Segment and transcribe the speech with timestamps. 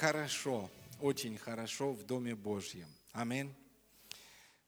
[0.00, 0.70] хорошо,
[1.02, 2.88] очень хорошо в Доме Божьем.
[3.12, 3.54] Аминь.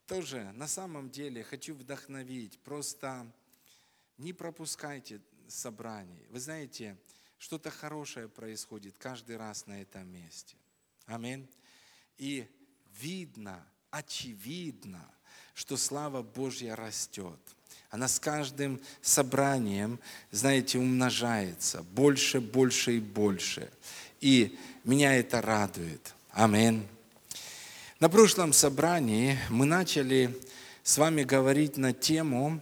[0.07, 3.27] Тоже на самом деле хочу вдохновить, просто
[4.19, 6.27] не пропускайте собраний.
[6.29, 6.99] Вы знаете,
[7.39, 10.55] что-то хорошее происходит каждый раз на этом месте.
[11.07, 11.49] Аминь.
[12.19, 12.47] И
[13.01, 15.03] видно, очевидно,
[15.55, 17.41] что слава Божья растет.
[17.89, 19.99] Она с каждым собранием,
[20.31, 23.73] знаете, умножается больше, больше и больше.
[24.23, 26.15] И меня это радует.
[26.31, 26.87] Аминь.
[27.99, 30.41] На прошлом собрании мы начали
[30.85, 32.61] с вами говорить на тему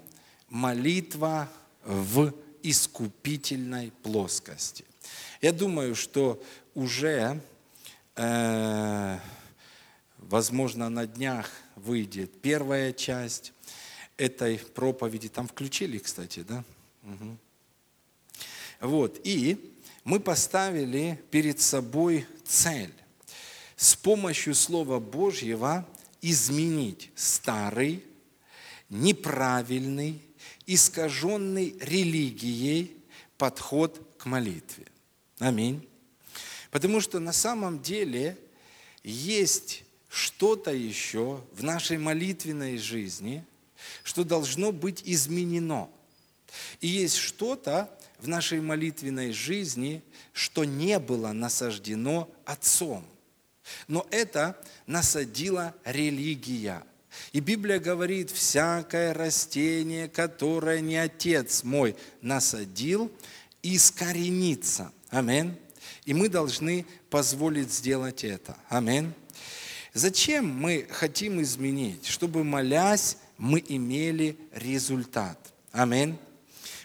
[0.49, 1.51] молитва
[1.85, 2.33] в
[2.63, 4.87] искупительной плоскости.
[5.43, 6.43] Я думаю, что
[6.75, 7.39] уже,
[8.17, 9.19] э,
[10.17, 13.53] возможно, на днях выйдет первая часть
[14.17, 15.29] этой проповеди.
[15.29, 16.65] Там включили, кстати, да?
[17.03, 17.37] Угу.
[18.81, 19.75] Вот, и
[20.11, 22.93] мы поставили перед собой цель
[23.77, 25.87] с помощью Слова Божьего
[26.21, 28.03] изменить старый,
[28.89, 30.21] неправильный,
[30.67, 32.97] искаженный религией
[33.39, 34.87] подход к молитве.
[35.39, 35.89] Аминь.
[36.73, 38.37] Потому что на самом деле
[39.05, 43.45] есть что-то еще в нашей молитвенной жизни,
[44.03, 45.89] что должно быть изменено.
[46.81, 53.05] И есть что-то в нашей молитвенной жизни, что не было насаждено Отцом.
[53.89, 56.83] Но это насадила религия–
[57.33, 63.11] и Библия говорит, всякое растение, которое не Отец мой насадил,
[63.63, 64.93] искоренится.
[65.11, 65.57] Аминь.
[66.05, 68.57] И мы должны позволить сделать это.
[68.69, 69.13] Аминь.
[69.93, 72.07] Зачем мы хотим изменить?
[72.07, 75.39] Чтобы, молясь, мы имели результат.
[75.73, 76.17] Аминь.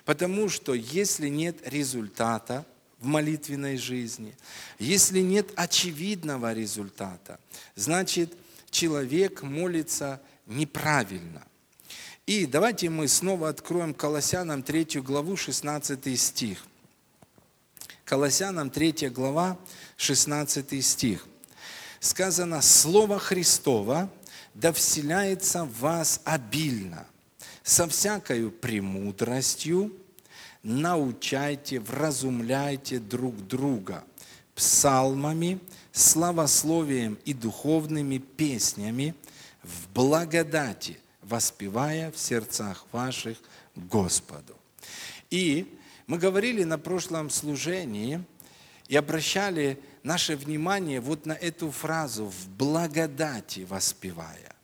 [0.06, 2.66] Потому что если нет результата
[3.00, 4.36] в молитвенной жизни,
[4.80, 7.40] если нет очевидного результата,
[7.76, 8.32] значит,
[8.70, 11.44] человек молится неправильно.
[12.26, 16.66] И давайте мы снова откроем Колоссянам 3 главу, 16 стих.
[18.04, 19.58] Колоссянам 3 глава,
[19.98, 21.28] 16 стих.
[22.00, 24.10] Сказано, Слово Христово
[24.54, 27.06] да вселяется в вас обильно,
[27.66, 29.92] со всякою премудростью,
[30.62, 34.04] научайте, вразумляйте друг друга
[34.54, 35.60] псалмами,
[35.92, 39.16] славословием и духовными песнями
[39.64, 43.40] в благодати, воспевая в сердцах ваших
[43.76, 44.56] Господу.
[45.32, 48.24] И мы говорили на прошлом служении
[48.88, 54.55] и обращали наше внимание вот на эту фразу «в благодати воспевая».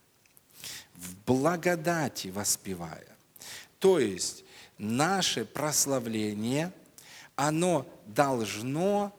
[1.01, 3.07] В благодати воспевая.
[3.79, 4.45] То есть
[4.77, 6.71] наше прославление,
[7.35, 9.11] оно должно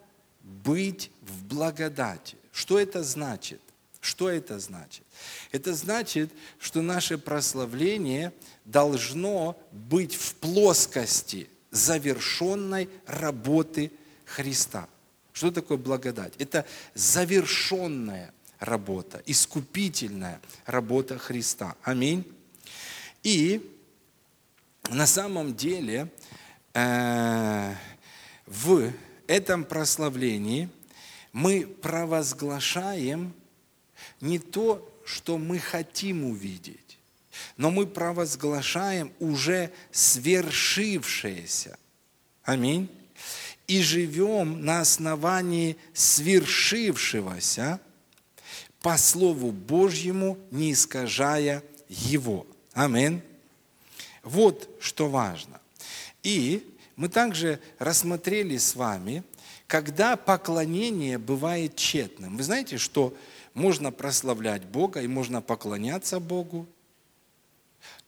[0.42, 2.36] быть в благодати.
[2.52, 3.60] Что это значит?
[4.00, 5.04] Что это значит?
[5.50, 8.32] Это значит, что наше прославление
[8.64, 13.92] должно быть в плоскости завершенной работы
[14.24, 14.88] Христа.
[15.32, 16.34] Что такое благодать?
[16.38, 18.32] Это завершенная
[18.62, 21.74] работа, искупительная работа Христа.
[21.82, 22.24] Аминь.
[23.24, 23.68] И
[24.90, 26.08] на самом деле
[26.72, 27.74] э,
[28.46, 28.92] в
[29.26, 30.68] этом прославлении
[31.32, 33.34] мы провозглашаем
[34.20, 36.98] не то, что мы хотим увидеть,
[37.56, 41.76] но мы провозглашаем уже свершившееся.
[42.44, 42.88] Аминь.
[43.66, 47.80] И живем на основании свершившегося
[48.82, 52.46] по Слову Божьему, не искажая его.
[52.72, 53.22] Аминь.
[54.22, 55.60] Вот что важно.
[56.22, 59.24] И мы также рассмотрели с вами,
[59.66, 62.36] когда поклонение бывает тщетным.
[62.36, 63.16] Вы знаете, что
[63.54, 66.66] можно прославлять Бога и можно поклоняться Богу,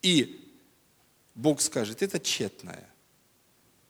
[0.02, 0.40] и
[1.34, 2.88] Бог скажет, это тщетное.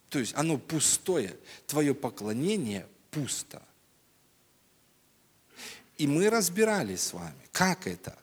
[0.09, 3.61] То есть оно пустое, твое поклонение пусто.
[5.99, 8.17] И мы разбирали с вами, как это,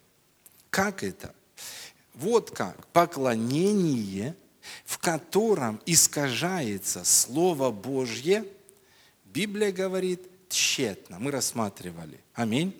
[0.69, 1.33] как это.
[2.13, 4.35] Вот как поклонение–
[4.85, 8.45] в котором искажается Слово Божье,
[9.25, 11.19] Библия говорит тщетно.
[11.19, 12.19] Мы рассматривали.
[12.33, 12.75] Аминь.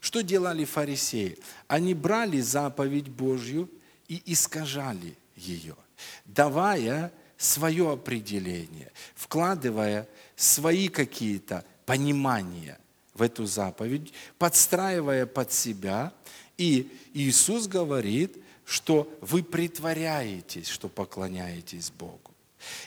[0.00, 1.38] Что делали фарисеи?
[1.66, 3.68] Они брали заповедь Божью
[4.06, 5.76] и искажали ее,
[6.24, 12.78] давая свое определение, вкладывая свои какие-то понимания
[13.18, 16.12] в эту заповедь, подстраивая под себя.
[16.56, 18.36] И Иисус говорит–
[18.68, 22.34] что вы притворяетесь, что поклоняетесь Богу.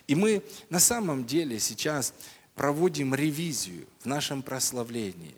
[0.05, 2.13] И мы на самом деле сейчас
[2.53, 5.33] проводим ревизию в нашем прославлении.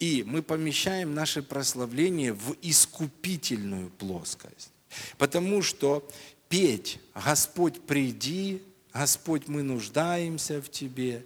[0.00, 4.72] И мы помещаем наше прославление в искупительную плоскость.
[5.18, 6.04] Потому что
[6.48, 8.60] петь «Господь, приди»,
[8.92, 11.24] «Господь, мы нуждаемся в Тебе»,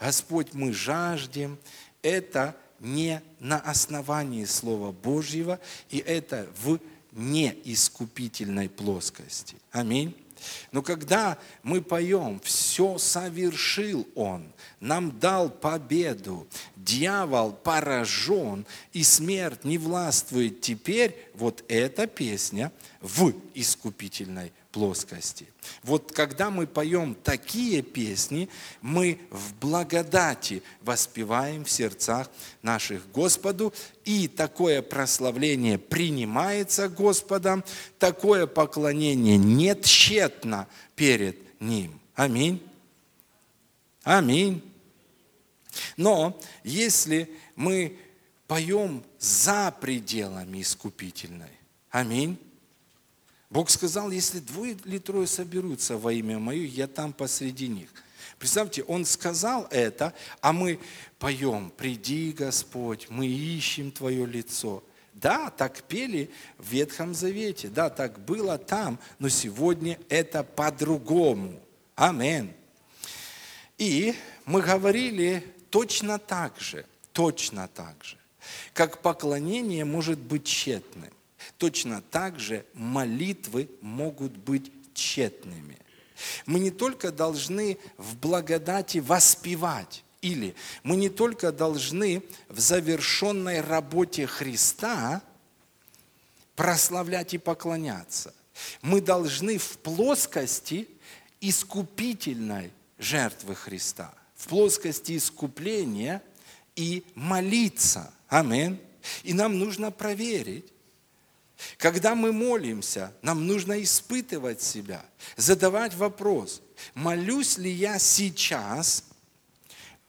[0.00, 1.58] «Господь, мы жаждем»–
[2.02, 5.58] это не на основании Слова Божьего,
[5.90, 6.78] и это в
[7.12, 9.56] неискупительной плоскости.
[9.72, 10.14] Аминь.
[10.70, 16.46] Но когда мы поем «Все совершил Он», нам дал победу,
[16.76, 22.70] дьявол поражен, и смерть не властвует теперь, вот эта песня
[23.00, 25.48] в искупительной плоскости.
[25.82, 28.48] Вот когда мы поем такие песни,
[28.80, 32.30] мы в благодати воспеваем в сердцах
[32.62, 37.64] наших Господу, и такое прославление принимается Господом,
[37.98, 42.00] такое поклонение не тщетно перед Ним.
[42.14, 42.62] Аминь.
[44.04, 44.62] Аминь.
[45.96, 47.98] Но если мы
[48.46, 51.50] поем за пределами искупительной,
[51.90, 52.38] аминь,
[53.50, 57.88] Бог сказал, если двое или трое соберутся во имя Мое, я там посреди них.
[58.38, 60.78] Представьте, Он сказал это, а мы
[61.18, 64.84] поем, приди, Господь, мы ищем Твое лицо.
[65.14, 71.58] Да, так пели в Ветхом Завете, да, так было там, но сегодня это по-другому.
[71.96, 72.52] Амин.
[73.78, 78.16] И мы говорили точно так же, точно так же,
[78.72, 81.10] как поклонение может быть тщетным.
[81.56, 85.78] Точно так же молитвы могут быть тщетными.
[86.46, 94.26] Мы не только должны в благодати воспевать, или мы не только должны в завершенной работе
[94.26, 95.22] Христа
[96.56, 98.34] прославлять и поклоняться.
[98.82, 100.88] Мы должны в плоскости
[101.40, 106.20] искупительной жертвы Христа, в плоскости искупления
[106.74, 108.12] и молиться.
[108.28, 108.80] Амин.
[109.22, 110.66] И нам нужно проверить,
[111.76, 115.04] когда мы молимся, нам нужно испытывать себя,
[115.36, 116.62] задавать вопрос,
[116.94, 119.04] молюсь ли я сейчас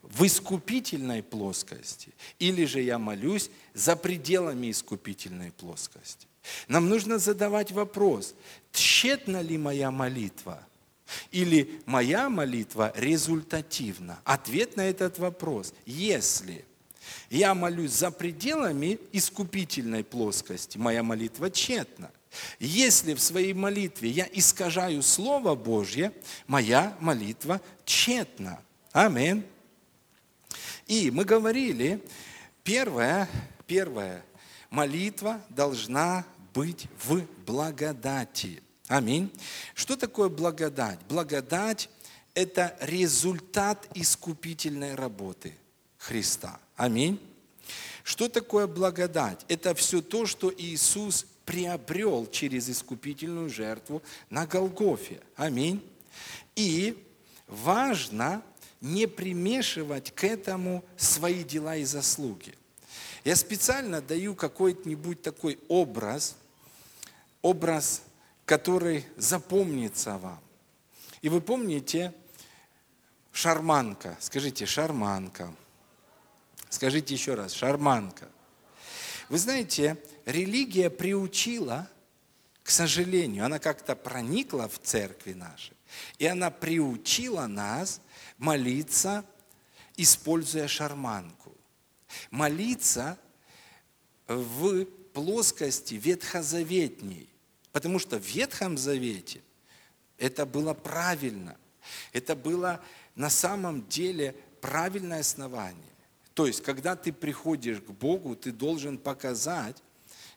[0.01, 6.27] в искупительной плоскости, или же я молюсь за пределами искупительной плоскости.
[6.67, 8.35] Нам нужно задавать вопрос,
[8.71, 10.65] тщетна ли моя молитва,
[11.31, 14.19] или моя молитва результативна?
[14.23, 16.65] Ответ на этот вопрос, если
[17.29, 22.11] я молюсь за пределами искупительной плоскости, моя молитва тщетна.
[22.59, 26.11] Если в своей молитве я искажаю Слово Божье,
[26.47, 28.61] моя молитва тщетна.
[28.91, 29.43] Аминь.
[30.87, 32.03] И мы говорили,
[32.63, 33.27] первая,
[33.67, 34.23] первая
[34.69, 38.61] молитва должна быть в благодати.
[38.87, 39.31] Аминь.
[39.75, 40.99] Что такое благодать?
[41.07, 41.89] Благодать–
[42.33, 45.53] это результат искупительной работы
[45.99, 46.59] Христа.
[46.75, 47.19] Аминь.
[48.03, 49.45] Что такое благодать?
[49.49, 55.21] Это все то, что Иисус приобрел через искупительную жертву на Голгофе.
[55.35, 55.83] Аминь.
[56.55, 57.05] И
[57.47, 58.41] важно
[58.81, 62.55] не примешивать к этому свои дела и заслуги.
[63.25, 66.37] Я специально даю какой-нибудь такой образ,
[67.41, 68.03] образ,
[68.45, 70.39] который запомнится вам.
[71.21, 72.13] И вы помните,
[73.33, 75.53] шарманка, скажите, шарманка–
[76.69, 78.29] Скажите еще раз, шарманка.
[79.27, 81.89] Вы знаете, религия приучила,
[82.63, 85.73] к сожалению, она как-то проникла в церкви наши,
[86.19, 88.01] и она приучила нас
[88.37, 89.25] молиться,
[89.97, 91.55] используя шарманку.
[92.31, 93.17] Молиться
[94.27, 97.29] в плоскости ветхозаветней,
[97.71, 99.41] потому что в Ветхом Завете
[100.17, 101.57] это было правильно,
[102.13, 102.83] это было
[103.15, 105.88] на самом деле правильное основание.
[106.33, 109.77] То есть, когда ты приходишь к Богу, ты должен показать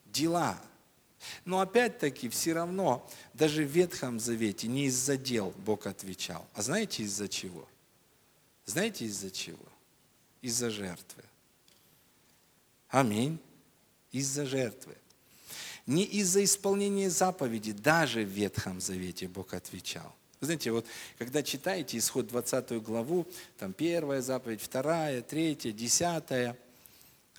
[0.07, 0.59] дела.
[1.45, 6.47] Но опять-таки, все равно, даже в Ветхом Завете не из-за дел Бог отвечал.
[6.55, 7.69] А знаете из-за чего?
[8.67, 9.67] Знаете из-за чего?
[10.41, 11.23] Из-за жертвы.
[12.89, 13.39] Аминь.
[14.11, 14.97] Из-за жертвы.
[15.87, 20.15] Не из-за исполнения заповеди, даже в Ветхом Завете Бог отвечал.
[20.43, 20.87] Вы знаете, вот
[21.19, 26.59] когда читаете исход 20 главу, там первая заповедь, вторая, третья, десятая,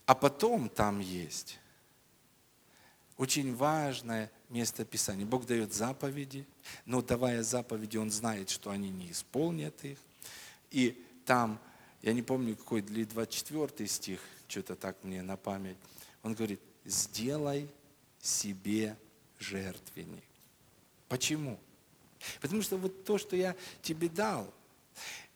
[0.05, 1.59] а потом там есть
[3.17, 5.25] очень важное место Писания.
[5.25, 6.47] Бог дает заповеди,
[6.85, 9.97] но давая заповеди, Он знает, что они не исполнят их.
[10.71, 11.59] И там,
[12.03, 15.75] я не помню, какой ли 24 стих, что-то так мне на память,
[16.21, 17.67] он говорит, сделай
[18.21, 18.95] себе
[19.39, 20.23] жертвенник.
[21.09, 21.59] Почему?
[22.41, 24.51] Потому что вот то, что я тебе дал,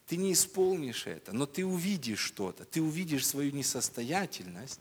[0.08, 4.80] ты не исполнишь это, но ты увидишь что-то, ты увидишь свою несостоятельность,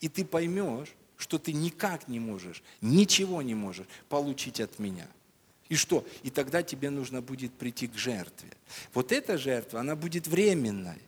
[0.00, 5.08] и ты поймешь, что ты никак не можешь, ничего не можешь получить от меня.
[5.68, 6.04] И что?
[6.22, 8.50] И тогда тебе нужно будет прийти к жертве.
[8.92, 10.98] Вот эта жертва, она будет временной.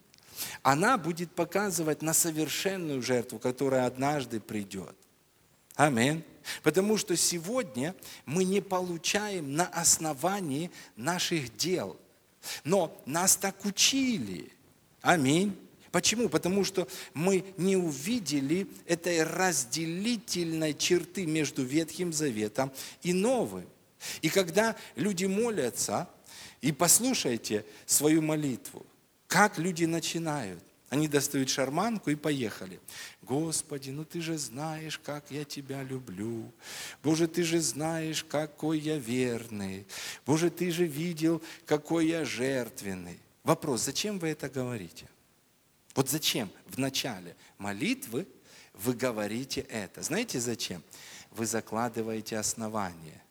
[0.63, 4.95] Она будет показывать на совершенную жертву, которая однажды придет.
[5.75, 6.25] Аминь.
[6.63, 7.95] Потому что сегодня
[8.27, 11.97] мы не получаем на основании наших дел.
[12.65, 14.51] Но нас так учили.
[15.01, 15.57] Аминь.
[15.91, 16.29] Почему?
[16.29, 22.73] Потому что мы не увидели этой разделительной черты между Ветхим Заветом
[23.03, 23.67] и Новым.
[24.23, 26.09] И когда люди молятся,
[26.63, 28.87] и послушайте свою молитву,
[29.27, 30.63] как люди начинают.
[30.89, 32.79] Они достают шарманку и поехали.
[33.23, 36.53] Господи, ну ты же знаешь, как я тебя люблю.
[37.03, 39.87] Боже, ты же знаешь, какой я верный.
[40.27, 43.21] Боже, ты же видел, какой я жертвенный.
[43.45, 45.09] Вопрос, зачем вы это говорите?
[45.95, 48.27] Вот зачем в начале молитвы
[48.75, 50.03] вы говорите это?
[50.03, 50.83] Знаете зачем?
[51.31, 53.23] Вы закладываете основание.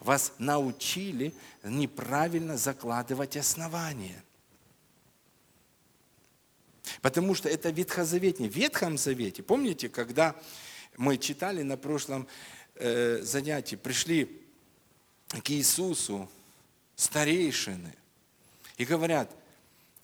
[0.00, 4.22] Вас научили неправильно закладывать основание.
[7.06, 8.50] Потому что это ветхозаветнее.
[8.50, 10.34] В Ветхом Завете, помните, когда
[10.96, 12.26] мы читали на прошлом
[12.74, 14.42] э, занятии, пришли
[15.28, 16.28] к Иисусу
[16.96, 17.94] старейшины
[18.76, 19.30] и говорят,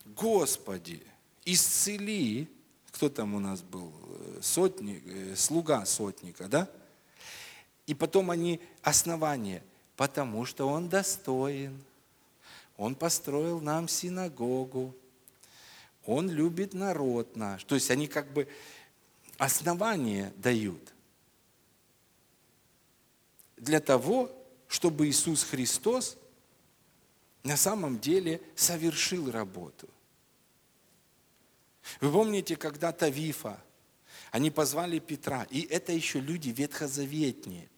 [0.04, 1.02] Господи,
[1.44, 2.48] исцели,
[2.92, 3.92] кто там у нас был,
[4.40, 6.70] сотник, э, слуга сотника, да?
[7.88, 9.64] И потом они основание,
[9.96, 11.82] потому что он достоин.
[12.76, 14.94] Он построил нам синагогу.
[16.06, 17.64] Он любит народ наш.
[17.64, 18.48] То есть они как бы
[19.38, 20.92] основание дают
[23.56, 24.30] для того,
[24.68, 26.16] чтобы Иисус Христос
[27.44, 29.88] на самом деле совершил работу–
[32.00, 33.62] вы помните, когда Тавифа,
[34.30, 37.68] они позвали Петра, и это еще люди ветхозаветние.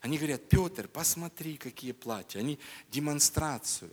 [0.00, 2.40] Они говорят, Петр, посмотри, какие платья.
[2.40, 2.58] Они
[2.90, 3.90] демонстрацию.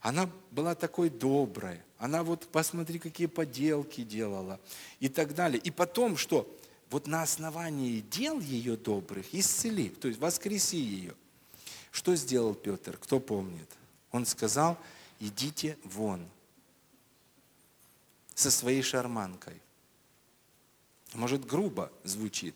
[0.00, 1.80] Она была такой доброй.
[1.98, 4.60] Она вот, посмотри, какие поделки делала.
[5.00, 5.60] И так далее.
[5.60, 6.48] И потом, что?
[6.90, 11.14] Вот на основании дел ее добрых исцели, то есть воскреси ее.
[11.90, 12.98] Что сделал Петр?
[12.98, 13.68] Кто помнит?
[14.12, 14.78] Он сказал,
[15.20, 16.24] идите вон
[18.34, 19.60] со своей шарманкой.
[21.14, 22.54] Может, грубо звучит.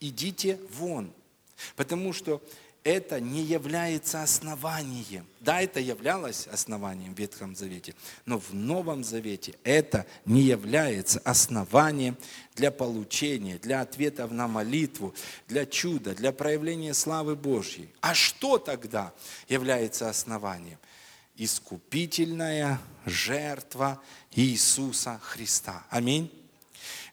[0.00, 1.12] Идите вон,
[1.76, 2.42] потому что
[2.84, 5.26] это не является основанием.
[5.40, 7.94] Да, это являлось основанием в Ветхом Завете,
[8.26, 12.16] но в Новом Завете это не является основанием
[12.54, 15.14] для получения, для ответов на молитву,
[15.46, 17.88] для чуда, для проявления славы Божьей.
[18.00, 19.12] А что тогда
[19.48, 20.78] является основанием?
[21.38, 25.84] искупительная жертва Иисуса Христа.
[25.88, 26.30] Аминь.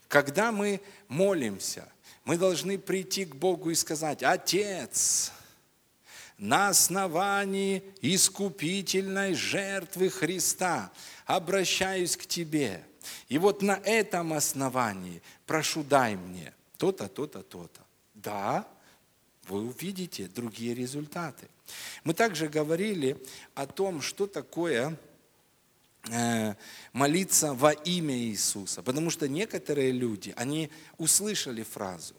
[0.07, 1.88] Когда мы молимся,
[2.25, 5.31] мы должны прийти к Богу и сказать, Отец,
[6.37, 10.91] на основании искупительной жертвы Христа
[11.25, 12.83] обращаюсь к Тебе.
[13.29, 17.81] И вот на этом основании прошу, дай мне то-то, то-то, то-то.
[18.13, 18.67] Да,
[19.47, 21.47] вы увидите другие результаты.
[22.03, 23.17] Мы также говорили
[23.53, 24.97] о том, что такое
[26.09, 26.55] э,
[26.93, 28.81] молиться во имя Иисуса.
[28.81, 32.15] Потому что некоторые люди, они услышали фразу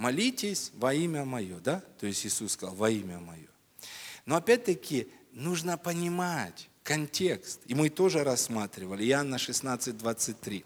[0.00, 1.82] «молитесь во имя мое», да?
[1.98, 3.48] То есть Иисус сказал «во имя мое».
[4.24, 7.60] Но опять-таки нужно понимать контекст.
[7.66, 10.64] И мы тоже рассматривали, Иоанна 16, 23.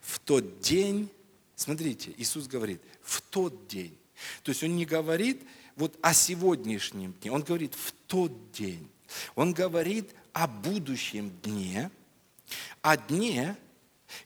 [0.00, 1.10] В тот день,
[1.56, 3.98] смотрите, Иисус говорит, в тот день.
[4.44, 5.42] То есть Он не говорит,
[5.74, 8.88] вот о сегодняшнем дне, он говорит в тот день.
[9.34, 11.90] Он говорит о будущем дне,
[12.82, 13.56] о дне,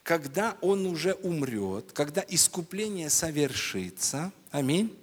[0.02, 4.32] когда он уже умрет, когда искупление совершится.
[4.50, 4.96] Аминь.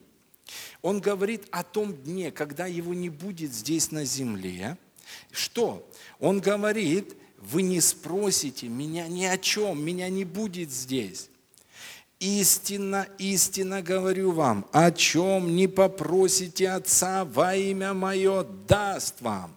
[0.81, 4.77] Он говорит о том дне, когда его не будет здесь на земле.
[5.31, 5.87] Что?
[6.19, 11.29] Он говорит, вы не спросите меня ни о чем, меня не будет здесь.
[12.19, 19.55] Истинно, истинно говорю вам, о чем не попросите Отца во имя Мое, даст вам.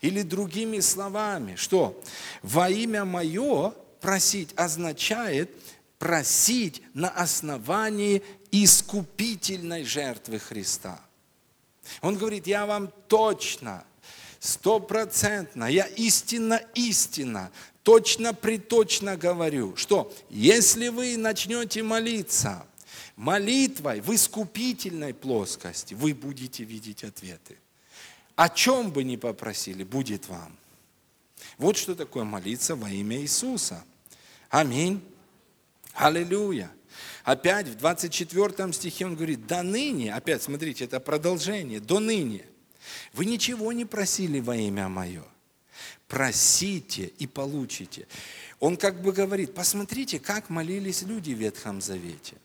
[0.00, 2.00] Или другими словами, что
[2.42, 5.50] во имя Мое просить означает
[6.02, 11.00] просить на основании искупительной жертвы Христа.
[12.00, 13.84] Он говорит, я вам точно,
[14.38, 17.50] стопроцентно, я истинно, истинно
[17.82, 22.66] точно приточно говорю, что если вы начнете молиться
[23.16, 27.58] молитвой в искупительной плоскости, вы будете видеть ответы.
[28.36, 30.56] О чем бы ни попросили, будет вам.
[31.58, 33.84] Вот что такое молиться во имя Иисуса.
[34.48, 35.02] Аминь.
[35.92, 36.70] Аллилуйя.
[37.24, 42.44] Опять в 24 стихе он говорит, до ныне, опять смотрите, это продолжение, до ныне,
[43.12, 45.24] вы ничего не просили во имя мое.
[46.08, 48.06] Просите и получите.
[48.60, 52.36] Он как бы говорит, посмотрите, как молились люди в Ветхом Завете.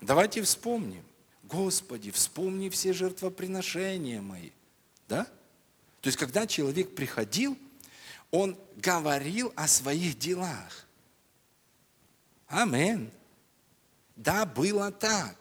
[0.00, 1.02] Давайте вспомним.
[1.42, 4.50] Господи, вспомни все жертвоприношения мои.
[5.08, 5.24] Да?
[6.00, 7.58] То есть, когда человек приходил,
[8.30, 10.87] он говорил о своих делах.
[12.48, 13.10] Амин.
[14.16, 15.36] Да, было так.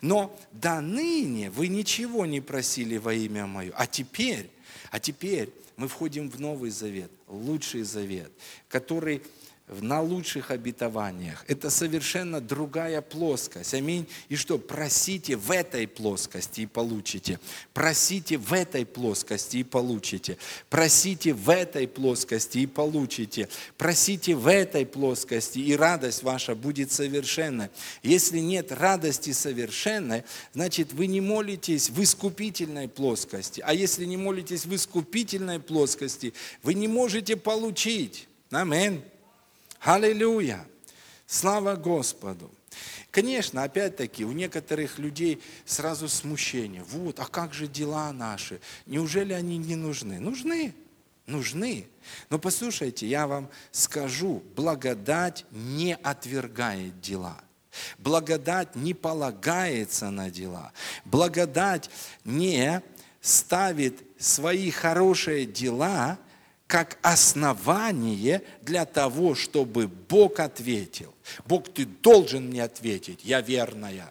[0.00, 3.72] Но до ныне вы ничего не просили во имя Мое.
[3.76, 4.50] А теперь,
[4.90, 8.32] а теперь мы входим в Новый Завет, лучший Завет,
[8.68, 9.22] который
[9.80, 11.44] на лучших обетованиях.
[11.48, 13.74] Это совершенно другая плоскость.
[13.74, 14.06] Аминь.
[14.28, 14.58] И что?
[14.58, 17.38] Просите в этой плоскости и получите.
[17.72, 20.36] Просите в этой плоскости и получите.
[20.68, 23.48] Просите в этой плоскости и получите.
[23.78, 27.68] Просите в этой плоскости, и радость ваша будет совершенной.
[28.02, 33.62] Если нет радости совершенной, значит, вы не молитесь в искупительной плоскости.
[33.64, 38.28] А если не молитесь в искупительной плоскости, вы не можете получить.
[38.50, 39.02] Аминь.
[39.82, 40.64] Аллилуйя!
[41.26, 42.52] Слава Господу!
[43.10, 46.84] Конечно, опять-таки, у некоторых людей сразу смущение.
[46.84, 48.60] Вот, а как же дела наши?
[48.86, 50.20] Неужели они не нужны?
[50.20, 50.72] Нужны,
[51.26, 51.88] нужны.
[52.30, 57.38] Но послушайте, я вам скажу, благодать не отвергает дела.
[57.98, 60.72] Благодать не полагается на дела.
[61.04, 61.90] Благодать
[62.24, 62.82] не
[63.20, 66.18] ставит свои хорошие дела–
[66.72, 71.14] как основание для того, чтобы Бог ответил.
[71.44, 74.10] Бог, ты должен мне ответить, я верная.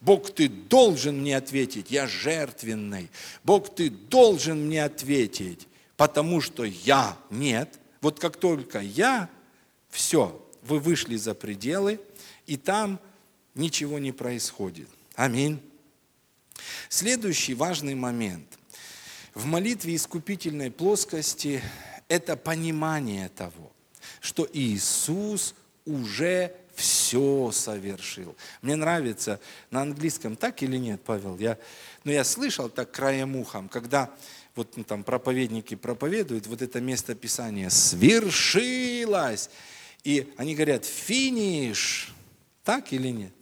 [0.00, 3.08] Бог, ты должен мне ответить, я жертвенный.
[3.44, 7.78] Бог, ты должен мне ответить, потому что я нет.
[8.00, 9.30] Вот как только я,
[9.88, 12.00] все, вы вышли за пределы,
[12.44, 12.98] и там
[13.54, 14.88] ничего не происходит.
[15.14, 15.62] Аминь.
[16.88, 18.58] Следующий важный момент.
[19.32, 21.62] В молитве искупительной плоскости
[22.10, 23.72] это понимание того,
[24.20, 25.54] что Иисус
[25.86, 28.36] уже все совершил.
[28.62, 31.38] Мне нравится на английском, так или нет, Павел?
[31.38, 31.56] Я,
[32.02, 34.10] ну, я слышал так краем ухом, когда
[34.56, 39.48] вот ну, там проповедники проповедуют, вот это место Писания свершилось.
[40.02, 42.12] И они говорят, финиш.
[42.64, 43.32] Так или нет?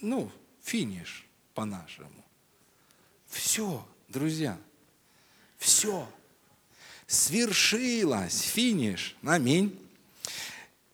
[0.00, 0.30] Ну,
[0.62, 2.24] финиш по-нашему.
[3.26, 4.56] Все, друзья,
[5.58, 6.08] все
[7.10, 9.16] свершилось, финиш.
[9.24, 9.76] Аминь.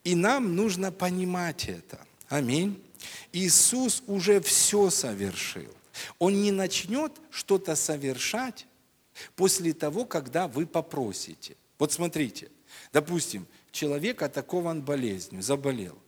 [0.02, 2.00] И нам нужно понимать это.
[2.28, 2.82] Аминь.
[3.32, 5.70] Иисус уже все совершил.
[6.18, 8.66] Он не начнет что-то совершать
[9.34, 11.54] после того, когда вы попросите.
[11.78, 12.50] Вот смотрите,
[12.94, 15.98] допустим, человек атакован болезнью, заболел.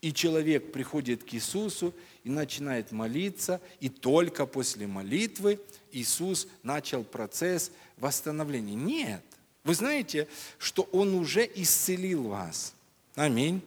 [0.00, 5.60] И человек приходит к Иисусу и начинает молиться, и только после молитвы
[5.92, 8.74] Иисус начал процесс восстановления.
[8.74, 9.24] Нет.
[9.64, 10.28] Вы знаете,
[10.58, 12.74] что Он уже исцелил вас.
[13.14, 13.62] Аминь.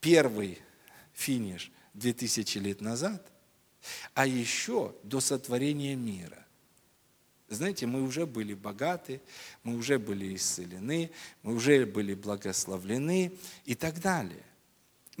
[0.00, 0.58] Первый
[1.12, 3.24] финиш 2000 лет назад,
[4.14, 6.46] а еще до сотворения мира.
[7.48, 9.20] Знаете, мы уже были богаты,
[9.64, 11.10] мы уже были исцелены,
[11.42, 13.32] мы уже были благословлены
[13.64, 14.44] и так далее.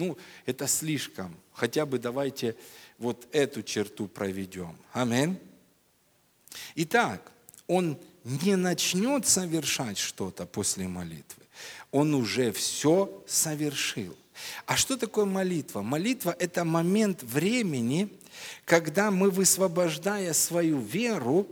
[0.00, 1.36] Ну, это слишком.
[1.52, 2.56] Хотя бы давайте
[2.98, 4.74] вот эту черту проведем.
[4.94, 5.38] Аминь.
[6.74, 7.30] Итак,
[7.66, 11.42] он не начнет совершать что-то после молитвы.
[11.90, 14.16] Он уже все совершил.
[14.64, 15.82] А что такое молитва?
[15.82, 18.08] Молитва– это момент времени,
[18.64, 21.46] когда мы, высвобождая свою веру,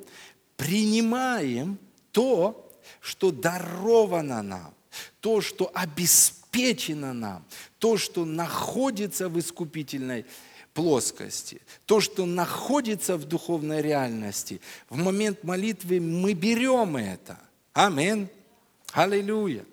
[0.56, 1.78] принимаем
[2.12, 4.74] то, что даровано нам,
[5.20, 6.37] то, что обеспечено
[7.14, 7.44] нам,
[7.78, 10.24] то, что находится в искупительной
[10.74, 17.38] плоскости, то, что находится в духовной реальности, в момент молитвы мы берем это.
[17.72, 18.28] Амин.
[18.92, 19.64] Аллилуйя.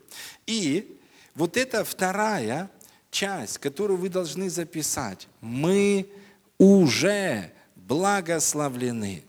[0.46, 0.98] И
[1.36, 2.70] вот это вторая
[3.12, 5.28] часть, которую вы должны записать.
[5.42, 6.08] Мы
[6.58, 9.24] уже благословлены.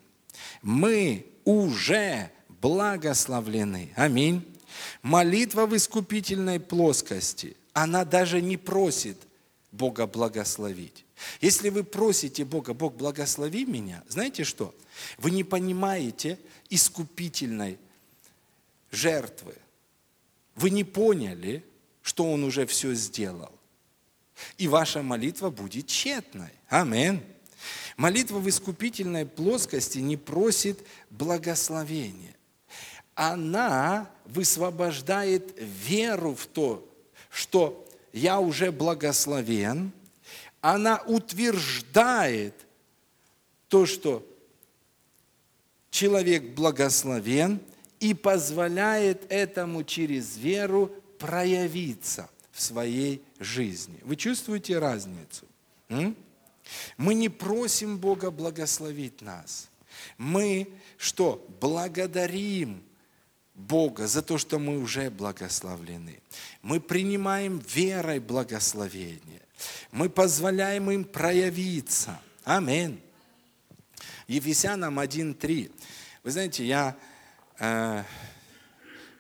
[0.63, 2.31] Мы уже
[2.61, 3.93] благословлены.
[3.97, 4.45] Аминь.
[5.03, 9.19] Молитва в искупительной плоскости, она даже не просит
[9.73, 11.05] Бога благословить.
[11.41, 14.75] Если вы просите Бога, Бог, благослови меня, знаете что?
[15.19, 17.79] Вы не понимаете искупительной
[18.91, 19.55] жертвы.
[20.55, 21.65] Вы не поняли,
[22.03, 23.53] что Он уже все сделал.
[24.59, 26.51] И ваша молитва будет тщетной.
[26.69, 27.23] Амин.
[27.97, 32.36] Молитва в искупительной плоскости не просит благословения.
[33.17, 36.87] Она высвобождает веру в то,
[37.31, 39.91] что я уже благословен.
[40.61, 42.55] Она утверждает
[43.69, 44.25] то, что
[45.91, 47.59] человек благословен
[48.01, 53.99] и позволяет этому через веру проявиться в своей жизни.
[54.03, 55.47] Вы чувствуете разницу?
[56.99, 59.71] Мы не просим Бога благословить нас.
[60.19, 61.47] Мы что?
[61.61, 62.83] Благодарим
[63.57, 66.21] Бога за то, что мы уже благословлены.
[66.61, 69.41] Мы принимаем верой благословение.
[69.91, 72.21] Мы позволяем им проявиться.
[72.45, 73.01] Аминь.
[74.29, 75.73] Ефесянам 1.3.
[76.23, 76.97] Вы знаете, я
[77.59, 78.05] э,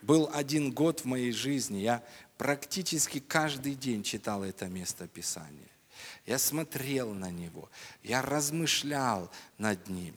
[0.02, 2.02] был один год в моей жизни, я
[2.36, 5.70] практически каждый день читал это место Писания.
[6.26, 7.70] Я смотрел на него,
[8.02, 10.14] я размышлял над ним,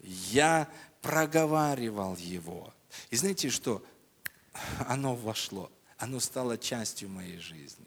[0.00, 0.68] я
[1.02, 2.74] проговаривал его.
[3.10, 3.84] И знаете что?
[4.86, 7.86] Оно вошло, оно стало частью моей жизни.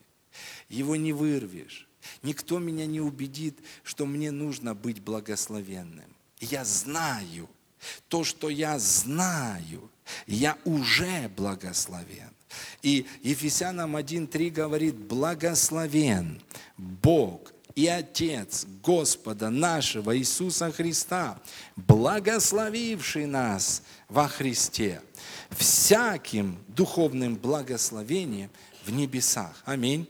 [0.69, 1.87] Его не вырвешь.
[2.21, 6.15] Никто меня не убедит, что мне нужно быть благословенным.
[6.39, 7.49] Я знаю,
[8.07, 9.89] то, что я знаю,
[10.27, 12.31] я уже благословен.
[12.81, 16.41] И Ефесянам 1.3 говорит, благословен
[16.77, 21.39] Бог и Отец Господа нашего Иисуса Христа,
[21.75, 25.01] благословивший нас во Христе
[25.51, 28.49] всяким духовным благословением
[28.85, 29.61] в небесах.
[29.65, 30.07] Аминь.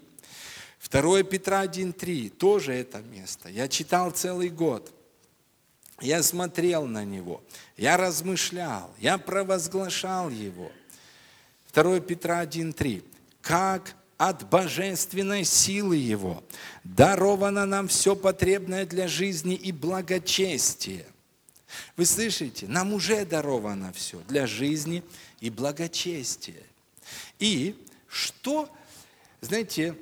[0.89, 3.49] 2 Петра 1.3, тоже это место.
[3.49, 4.93] Я читал целый год.
[6.01, 7.41] Я смотрел на него,
[7.77, 10.71] я размышлял, я провозглашал его.
[11.73, 13.03] 2 Петра 1.3.
[13.41, 16.43] Как от божественной силы Его
[16.83, 21.05] даровано нам все потребное для жизни и благочестия.
[21.97, 22.67] Вы слышите?
[22.67, 25.03] Нам уже даровано все для жизни
[25.39, 26.63] и благочестия.
[27.39, 27.75] И
[28.07, 28.69] что,
[29.41, 29.97] знаете,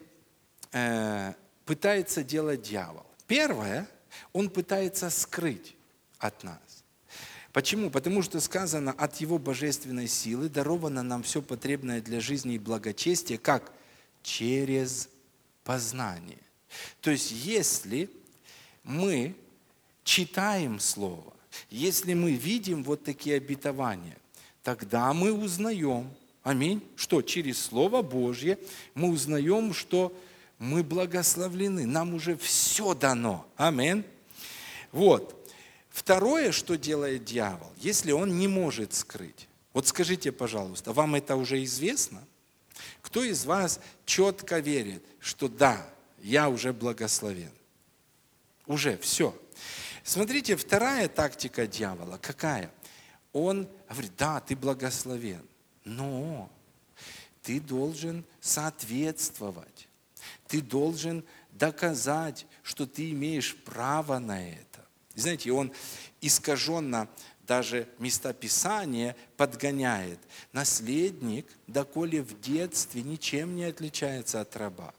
[0.71, 1.33] э,
[1.65, 3.05] пытается делать дьявол?
[3.27, 3.87] Первое,
[4.33, 5.75] он пытается скрыть
[6.19, 6.59] от нас.
[7.53, 7.89] Почему?
[7.89, 13.37] Потому что сказано, от Его божественной силы даровано нам все потребное для жизни и благочестия,
[13.37, 13.71] как
[14.23, 15.09] через
[15.63, 16.37] познание.
[17.01, 18.09] То есть, если
[18.83, 19.35] мы
[20.03, 21.33] читаем Слово,
[21.69, 24.17] если мы видим вот такие обетования,
[24.63, 26.09] тогда мы узнаем,
[26.43, 28.57] аминь, что через Слово Божье
[28.93, 30.15] мы узнаем, что
[30.57, 33.47] мы благословлены, нам уже все дано.
[33.55, 34.03] Аминь.
[34.91, 35.37] Вот.
[35.89, 39.47] Второе, что делает дьявол, если он не может скрыть.
[39.73, 42.23] Вот скажите, пожалуйста, вам это уже известно?
[43.01, 45.85] Кто из вас четко верит, что да,
[46.21, 47.51] я уже благословен?
[48.67, 49.37] Уже все.
[50.03, 52.71] Смотрите, вторая тактика дьявола какая?
[53.33, 55.45] Он говорит, да, ты благословен,
[55.83, 56.49] но
[57.41, 59.87] ты должен соответствовать.
[60.47, 64.85] Ты должен доказать, что ты имеешь право на это.
[65.15, 65.71] Знаете, он
[66.19, 67.07] искаженно
[67.51, 70.19] даже местописание подгоняет.
[70.53, 74.93] Наследник, доколе в детстве, ничем не отличается от раба.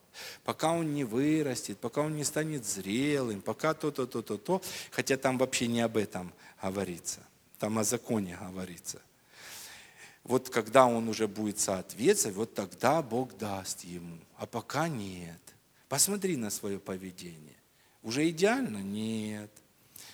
[0.44, 4.60] Пока он не вырастет, пока он не станет зрелым, пока то-то, то-то, то,
[4.90, 6.30] хотя там вообще не об этом
[6.62, 7.20] говорится,
[7.58, 9.00] там о законе говорится.
[10.22, 15.40] Вот когда он уже будет соответствовать, вот тогда Бог даст ему, а пока нет.
[15.88, 17.56] Посмотри на свое поведение.
[18.02, 18.82] Уже идеально?
[18.82, 19.50] Нет.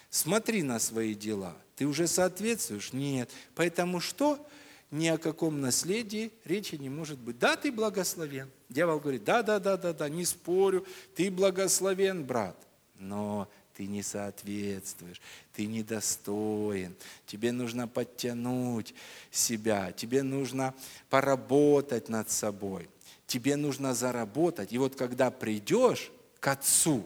[0.08, 1.56] Смотри на свои дела.
[1.78, 2.92] Ты уже соответствуешь?
[2.92, 3.30] Нет.
[3.54, 4.44] Поэтому что?
[4.90, 7.38] Ни о каком наследии речи не может быть.
[7.38, 8.50] Да, ты благословен.
[8.68, 12.56] Дьявол говорит, да, да, да, да, да, не спорю, ты благословен, брат.
[12.98, 15.20] Но ты не соответствуешь,
[15.52, 18.92] ты недостоин, тебе нужно подтянуть
[19.30, 20.74] себя, тебе нужно
[21.10, 22.88] поработать над собой,
[23.28, 24.72] тебе нужно заработать.
[24.72, 26.10] И вот когда придешь
[26.40, 27.04] к отцу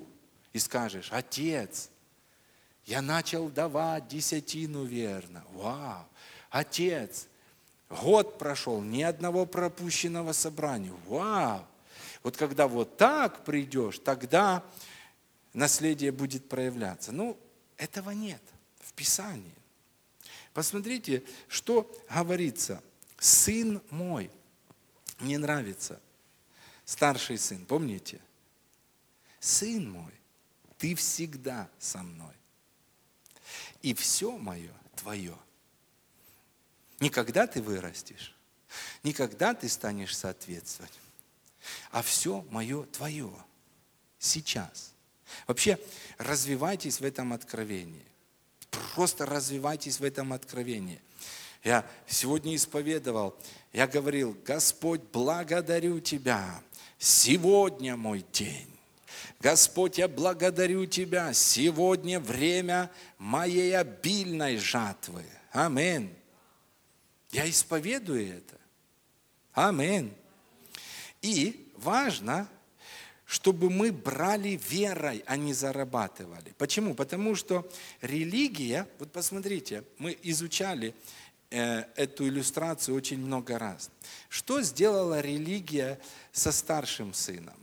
[0.55, 1.91] и скажешь, отец,
[2.87, 5.45] я начал давать десятину верно.
[5.53, 6.05] Вау!
[6.51, 7.29] Отец,
[7.89, 10.93] год прошел, ни одного пропущенного собрания.
[11.07, 11.65] Вау!
[12.23, 14.65] Вот когда вот так придешь, тогда
[15.53, 17.13] наследие будет проявляться.
[17.13, 17.39] Ну,
[17.77, 18.43] этого нет
[18.81, 19.55] в Писании.
[20.53, 22.83] Посмотрите, что говорится.
[23.19, 24.33] Сын мой,
[25.21, 26.01] мне нравится,
[26.85, 28.21] старший сын, помните?
[29.39, 30.13] Сын мой,
[30.77, 32.35] ты всегда со мной
[33.83, 35.37] и все мое твое.
[37.01, 38.35] Никогда ты вырастешь,
[39.03, 40.93] никогда ты станешь соответствовать,
[41.91, 43.33] а все мое твое
[44.19, 44.93] сейчас.
[45.47, 45.79] Вообще,
[46.19, 48.05] развивайтесь в этом откровении.
[48.95, 51.01] Просто развивайтесь в этом откровении.
[51.65, 53.37] Я сегодня исповедовал,
[53.73, 56.61] я говорил, Господь, благодарю Тебя,
[56.99, 58.72] сегодня мой день.
[59.43, 65.25] Господь, я благодарю Тебя, сегодня время моей обильной жатвы.
[65.51, 66.15] Аминь.
[67.33, 68.57] Я исповедую это.
[69.53, 70.15] Аминь.
[71.23, 72.49] И важно,
[73.25, 76.55] чтобы мы брали верой, а не зарабатывали.
[76.57, 76.95] Почему?
[76.95, 77.69] Потому что
[78.01, 80.95] религия, вот посмотрите, мы изучали
[81.51, 83.91] э, эту иллюстрацию очень много раз.
[84.29, 85.99] Что сделала религия
[86.31, 87.62] со старшим сыном?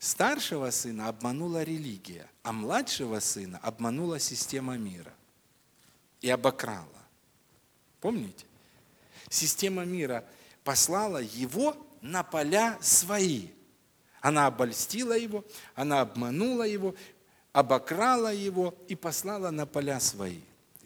[0.00, 5.12] Старшего сына обманула религия, а младшего сына обманула система мира
[6.22, 6.86] и обокрала.
[8.00, 8.46] Помните?
[9.28, 10.24] Система мира
[10.64, 13.48] послала его на поля свои.
[14.22, 16.94] Она обольстила его, она обманула его,
[17.52, 20.40] обокрала его и послала на поля свои.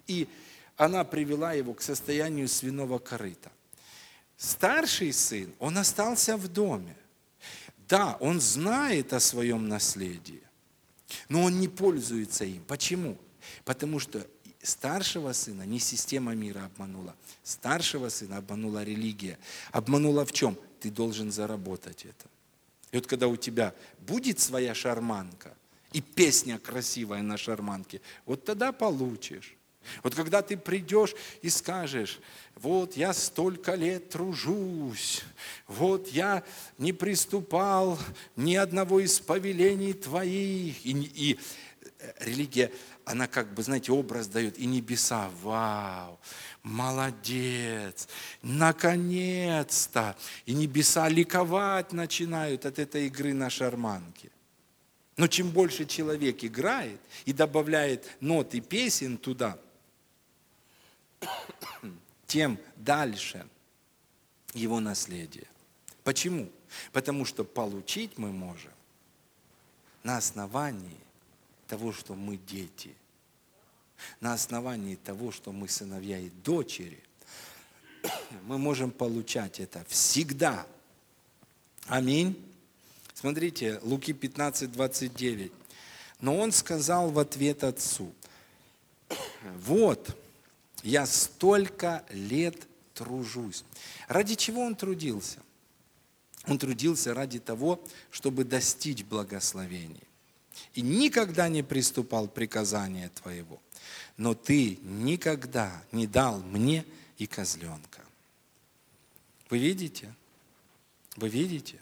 [0.08, 0.28] И
[0.76, 3.52] она привела его к состоянию свиного корыта.
[4.36, 6.96] Старший сын, он остался в доме.
[7.88, 10.42] Да, он знает о своем наследии,
[11.28, 12.62] но он не пользуется им.
[12.64, 13.18] Почему?
[13.64, 14.26] Потому что
[14.62, 17.14] старшего сына не система мира обманула.
[17.42, 19.38] Старшего сына обманула религия.
[19.70, 20.56] Обманула в чем?
[20.80, 22.26] Ты должен заработать это.
[22.90, 25.54] И вот когда у тебя будет своя шарманка
[25.92, 29.56] и песня красивая на шарманке, вот тогда получишь.
[30.02, 32.20] Вот когда ты придешь и скажешь,
[32.56, 35.22] вот я столько лет тружусь,
[35.66, 36.42] вот я
[36.78, 37.98] не приступал
[38.36, 41.38] ни одного из повелений твоих, и, и
[41.98, 42.70] э, религия
[43.04, 46.18] она как бы, знаете, образ дает, и небеса, вау,
[46.62, 48.08] молодец,
[48.42, 50.16] наконец-то.
[50.46, 54.30] И небеса ликовать начинают от этой игры на шарманке.
[55.16, 59.58] Но чем больше человек играет и добавляет ноты песен туда,
[62.26, 63.46] тем дальше
[64.54, 65.46] его наследие.
[66.02, 66.50] Почему?
[66.92, 68.72] Потому что получить мы можем
[70.02, 70.98] на основании
[71.66, 72.94] того, что мы дети,
[74.20, 77.02] на основании того, что мы сыновья и дочери,
[78.42, 80.66] мы можем получать это всегда.
[81.86, 82.40] Аминь.
[83.14, 85.52] Смотрите, Луки 15, 29.
[86.20, 88.12] Но он сказал в ответ отцу,
[89.58, 90.16] вот,
[90.84, 93.64] я столько лет тружусь.
[94.06, 95.40] Ради чего он трудился?
[96.46, 100.02] Он трудился ради того, чтобы достичь благословения
[100.74, 103.60] и никогда не приступал приказания Твоего.
[104.18, 106.84] Но Ты никогда не дал мне
[107.16, 108.02] и козленка.
[109.48, 110.14] Вы видите?
[111.16, 111.80] Вы видите?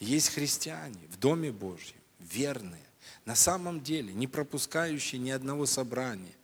[0.00, 2.82] Есть христиане в Доме Божьем, верные,
[3.24, 6.34] на самом деле, не пропускающие ни одного собрания,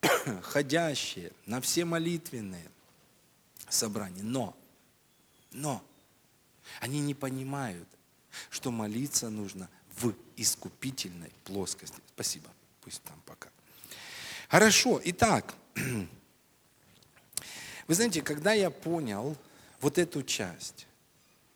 [0.42, 2.70] ходящие на все молитвенные
[3.68, 4.22] собрания.
[4.22, 4.56] Но,
[5.52, 5.84] но,
[6.80, 7.88] они не понимают,
[8.48, 12.00] что молиться нужно в искупительной плоскости.
[12.14, 12.48] Спасибо.
[12.80, 13.50] Пусть там пока.
[14.48, 15.00] Хорошо.
[15.04, 15.54] Итак,
[17.86, 19.36] вы знаете, когда я понял
[19.80, 20.86] вот эту часть,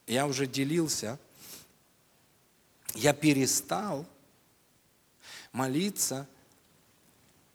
[0.07, 1.19] я уже делился,
[2.95, 4.07] я перестал
[5.53, 6.29] молиться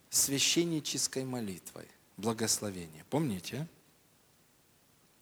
[0.10, 3.06] священнической молитвой, благословение.
[3.10, 3.68] Помните?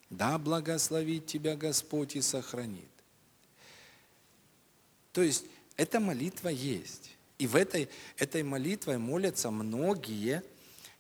[0.09, 2.89] Да, благословит тебя Господь и сохранит.
[5.11, 5.45] То есть
[5.75, 7.11] эта молитва есть.
[7.37, 10.43] И в этой, этой молитвой молятся многие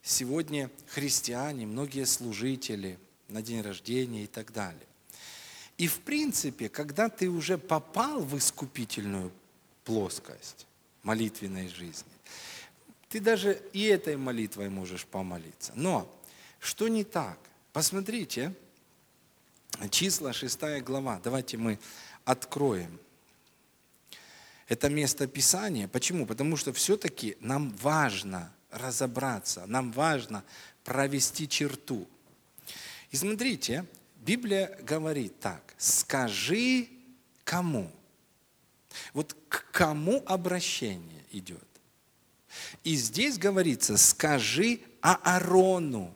[0.03, 4.87] сегодня христиане, многие служители на день рождения и так далее.
[5.77, 9.31] И в принципе, когда ты уже попал в искупительную
[9.83, 10.65] плоскость
[11.03, 12.11] молитвенной жизни,
[13.09, 15.71] ты даже и этой молитвой можешь помолиться.
[15.75, 16.13] Но
[16.59, 17.39] что не так?
[17.73, 18.53] Посмотрите,
[19.89, 21.19] числа 6 глава.
[21.23, 21.79] Давайте мы
[22.25, 22.99] откроем
[24.67, 25.87] это место Писания.
[25.87, 26.25] Почему?
[26.25, 30.43] Потому что все-таки нам важно разобраться, нам важно
[30.83, 32.07] провести черту.
[33.11, 33.85] И смотрите,
[34.17, 36.89] Библия говорит так, скажи
[37.43, 37.89] кому.
[39.13, 41.63] Вот к кому обращение идет.
[42.83, 46.13] И здесь говорится, скажи Аарону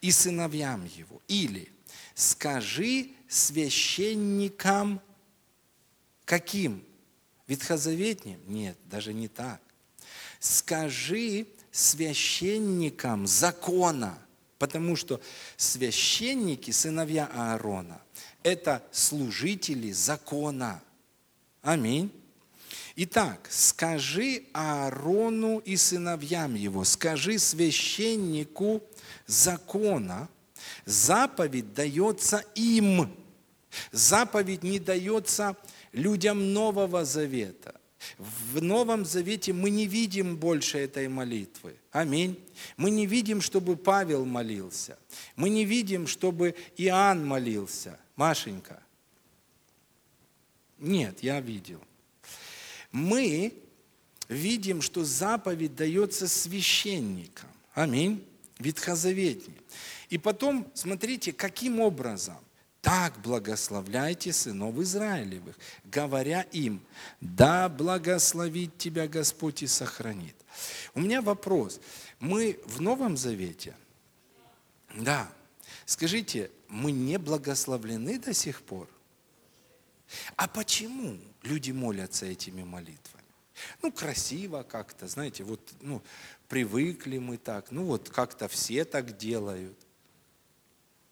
[0.00, 1.20] и сыновьям его.
[1.28, 1.70] Или
[2.14, 5.00] скажи священникам
[6.24, 6.84] каким?
[7.46, 8.40] Ветхозаветним?
[8.46, 9.60] Нет, даже не так.
[10.38, 14.18] Скажи священникам закона,
[14.58, 15.20] потому что
[15.56, 18.02] священники, сыновья Аарона,
[18.42, 20.82] это служители закона.
[21.62, 22.12] Аминь.
[23.00, 28.82] Итак, скажи Аарону и сыновьям его, скажи священнику
[29.24, 30.28] закона,
[30.84, 33.08] заповедь дается им.
[33.92, 35.56] Заповедь не дается
[35.92, 37.80] людям Нового Завета.
[38.18, 41.76] В Новом Завете мы не видим больше этой молитвы.
[41.92, 42.36] Аминь.
[42.76, 44.98] Мы не видим, чтобы Павел молился.
[45.36, 47.96] Мы не видим, чтобы Иоанн молился.
[48.16, 48.82] Машенька.
[50.78, 51.80] Нет, я видел.
[52.92, 53.54] Мы
[54.28, 57.48] видим, что заповедь дается священникам.
[57.74, 58.24] Аминь.
[58.58, 59.60] Ветхозаветней.
[60.08, 62.38] И потом, смотрите, каким образом?
[62.80, 66.80] Так благословляйте сынов Израилевых, говоря им,
[67.20, 70.36] да благословит тебя Господь и сохранит.
[70.94, 71.80] У меня вопрос.
[72.20, 73.76] Мы в Новом Завете?
[74.94, 75.30] Да.
[75.86, 78.88] Скажите, мы не благословлены до сих пор?
[80.36, 83.24] А почему люди молятся этими молитвами?
[83.82, 86.02] Ну, красиво как-то, знаете, вот, ну,
[86.48, 89.76] привыкли мы так, ну, вот как-то все так делают.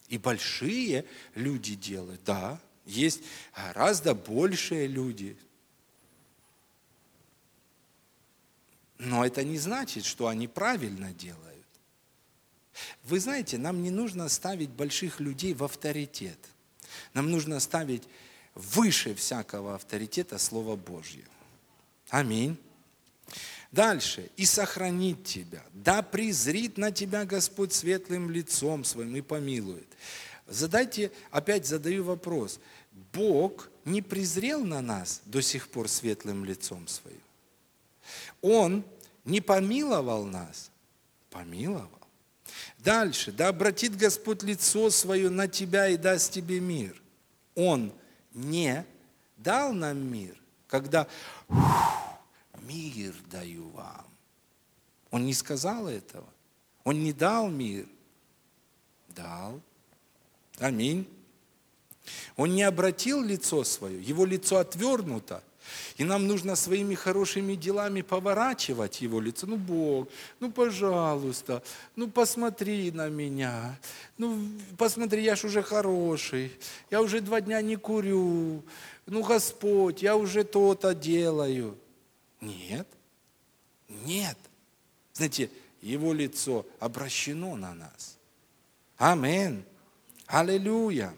[0.08, 3.22] И большие люди делают, да, есть
[3.54, 5.36] гораздо большие люди.
[8.98, 11.66] Но это не значит, что они правильно делают.
[13.04, 16.38] Вы знаете, нам не нужно ставить больших людей в авторитет.
[17.12, 18.04] Нам нужно ставить
[18.56, 21.24] выше всякого авторитета Слово Божье.
[22.08, 22.56] Аминь.
[23.70, 24.30] Дальше.
[24.36, 29.86] «И сохранит тебя, да презрит на тебя Господь светлым лицом своим и помилует».
[30.46, 32.60] Задайте, опять задаю вопрос.
[33.12, 37.20] Бог не презрел на нас до сих пор светлым лицом своим?
[38.40, 38.84] Он
[39.24, 40.70] не помиловал нас?
[41.30, 41.90] Помиловал.
[42.78, 43.32] Дальше.
[43.32, 47.02] «Да обратит Господь лицо свое на тебя и даст тебе мир».
[47.56, 47.92] Он
[48.36, 48.84] не
[49.38, 50.36] дал нам мир,
[50.68, 51.08] когда
[52.62, 54.04] мир даю вам.
[55.10, 56.28] Он не сказал этого.
[56.84, 57.88] Он не дал мир.
[59.08, 59.60] Дал.
[60.58, 61.08] Аминь.
[62.36, 65.42] Он не обратил лицо свое, его лицо отвернуто.
[65.96, 69.46] И нам нужно своими хорошими делами поворачивать его лицо.
[69.46, 70.08] Ну, Бог,
[70.40, 71.62] ну, пожалуйста,
[71.96, 73.78] ну, посмотри на меня.
[74.18, 74.38] Ну,
[74.76, 76.52] посмотри, я ж уже хороший.
[76.90, 78.62] Я уже два дня не курю.
[79.06, 81.78] Ну, Господь, я уже то-то делаю.
[82.40, 82.86] Нет.
[83.88, 84.36] Нет.
[85.12, 85.50] Знаете,
[85.80, 88.18] его лицо обращено на нас.
[88.96, 89.64] Амин.
[90.26, 91.14] Аллилуйя.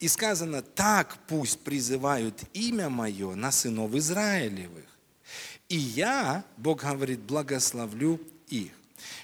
[0.00, 4.84] И сказано, так пусть призывают имя мое на сынов Израилевых.
[5.68, 8.72] И я, Бог говорит, благословлю их.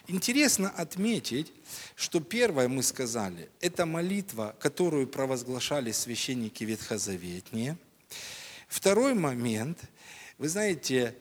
[0.07, 1.53] Интересно отметить,
[1.95, 7.77] что первое мы сказали, это молитва, которую провозглашали священники Ветхозаветние.
[8.69, 9.79] Второй момент–
[10.39, 11.17] вы знаете,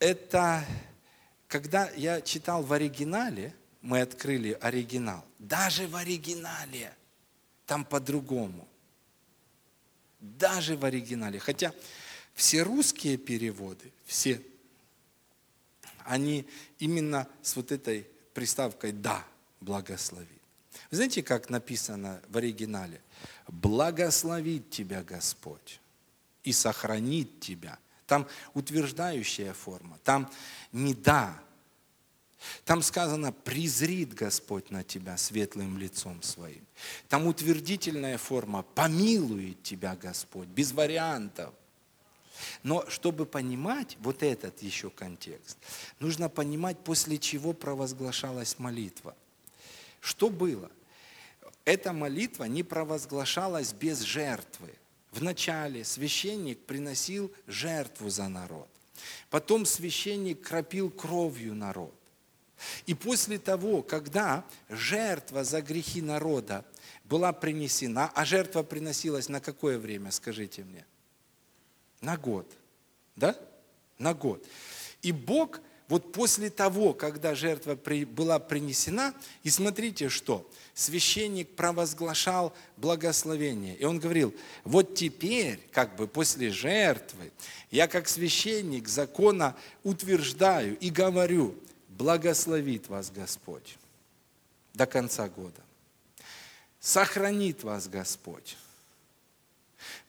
[0.00, 0.64] это
[1.46, 6.92] когда я читал в оригинале, мы открыли оригинал, даже в оригинале
[7.66, 8.66] там по-другому.
[10.22, 11.38] Даже в оригинале.
[11.38, 11.74] Хотя
[12.34, 14.40] все русские переводы, все,
[16.04, 19.22] они именно с вот этой приставкой «да»
[19.60, 20.28] благословит.
[20.90, 23.00] Вы знаете, как написано в оригинале?
[23.48, 25.80] «Благословит тебя Господь
[26.44, 27.78] и сохранит тебя
[28.12, 30.30] там утверждающая форма, там
[30.70, 31.42] не да.
[32.72, 36.64] Там сказано, презрит Господь на тебя светлым лицом своим.
[37.10, 41.52] Там утвердительная форма, помилует тебя Господь, без вариантов.
[42.62, 45.58] Но чтобы понимать вот этот еще контекст,
[46.00, 49.14] нужно понимать, после чего провозглашалась молитва.
[50.00, 50.70] Что было?
[51.66, 54.70] Эта молитва не провозглашалась без жертвы.
[55.10, 58.68] Вначале священник приносил жертву за народ.
[59.28, 61.94] Потом священник кропил кровью народ.
[62.86, 66.64] И после того, когда жертва за грехи народа
[67.04, 70.84] была принесена, а жертва приносилась на какое время, скажите мне?
[72.00, 72.50] На год.
[73.16, 73.36] Да?
[73.98, 74.44] На год.
[75.02, 75.60] И Бог
[75.92, 83.76] вот после того, когда жертва была принесена, и смотрите что, священник провозглашал благословение.
[83.76, 84.34] И он говорил,
[84.64, 87.30] вот теперь, как бы после жертвы,
[87.70, 91.54] я как священник закона утверждаю и говорю,
[91.96, 93.78] благословит вас Господь
[94.74, 95.60] до конца года.
[96.80, 98.56] Сохранит вас Господь.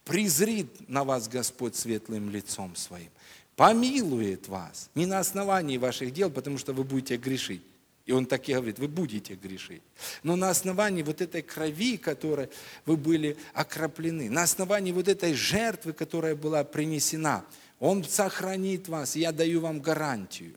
[0.06, 3.10] Призрит на вас Господь светлым лицом своим
[3.56, 4.90] помилует вас.
[4.96, 7.62] Не на основании ваших дел, потому что вы будете грешить.
[8.06, 9.82] И он так и говорит, вы будете грешить.
[10.24, 12.50] Но на основании вот этой крови, которой
[12.86, 17.46] вы были окроплены, на основании вот этой жертвы, которая была принесена,
[17.80, 20.54] Он сохранит вас, я даю вам гарантию.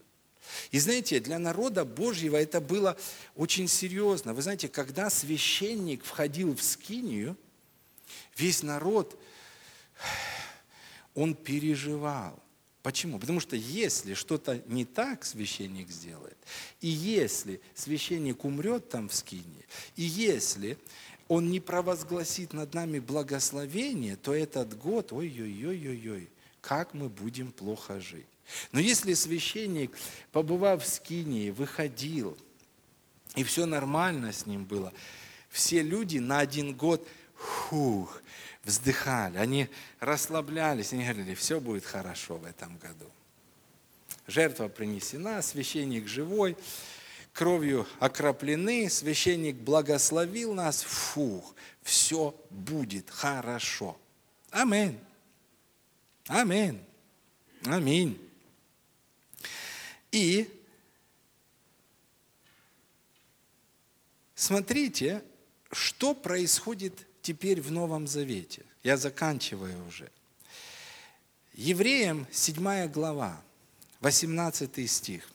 [0.70, 2.96] И знаете, для народа Божьего это было
[3.34, 4.34] очень серьезно.
[4.34, 7.36] Вы знаете, когда священник входил в скинию,
[8.36, 9.20] весь народ,
[11.14, 12.42] он переживал.
[12.82, 13.18] Почему?
[13.18, 16.36] Потому что если что-то не так священник сделает,
[16.80, 19.64] и если священник умрет там в скине,
[19.96, 20.78] и если
[21.26, 26.30] он не провозгласит над нами благословение, то этот год, ой-ой-ой-ой-ой,
[26.60, 28.26] как мы будем плохо жить.
[28.72, 29.96] Но если священник,
[30.32, 32.36] побывав в скинии, выходил,
[33.34, 34.92] и все нормально с ним было,
[35.50, 38.22] все люди на один год, фух,
[38.64, 39.68] вздыхали, они
[40.00, 43.10] расслаблялись, они говорили, все будет хорошо в этом году.
[44.26, 46.56] Жертва принесена, священник живой,
[47.32, 53.96] кровью окроплены, священник благословил нас, фух, все будет хорошо.
[54.50, 54.98] Аминь.
[56.26, 56.80] Аминь.
[57.66, 58.25] Аминь.
[60.12, 60.48] И
[64.34, 65.22] смотрите,
[65.72, 68.64] что происходит теперь в Новом Завете.
[68.82, 70.10] Я заканчиваю уже.
[71.54, 73.42] Евреям 7 глава,
[74.00, 75.28] 18 стих.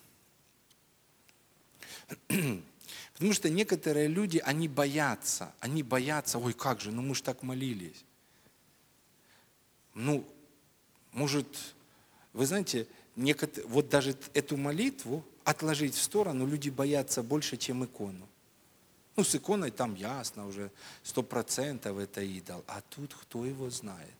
[2.27, 7.43] Потому что некоторые люди, они боятся, они боятся, ой, как же, ну мы же так
[7.43, 8.03] молились.
[9.93, 10.25] Ну,
[11.11, 11.75] может,
[12.33, 12.87] вы знаете,
[13.65, 18.27] вот даже эту молитву отложить в сторону люди боятся больше, чем икону.
[19.15, 20.71] Ну, с иконой там ясно уже,
[21.03, 22.63] сто процентов это идол.
[22.67, 24.13] А тут кто его знает?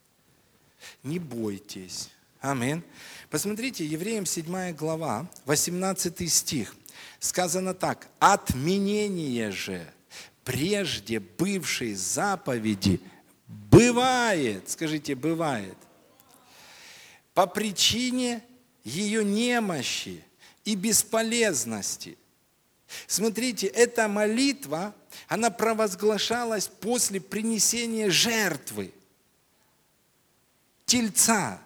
[1.03, 2.09] Не бойтесь.
[2.41, 2.83] Аминь.
[3.29, 6.75] Посмотрите, Евреям 7 глава, 18 стих.
[7.19, 8.07] Сказано так.
[8.19, 9.87] Отменение же
[10.43, 12.99] прежде бывшей заповеди
[13.47, 15.77] бывает, скажите, бывает,
[17.33, 18.43] по причине
[18.83, 20.23] ее немощи
[20.65, 22.17] и бесполезности.
[23.07, 24.93] Смотрите, эта молитва,
[25.27, 28.93] она провозглашалась после принесения жертвы,
[30.85, 31.61] тельца.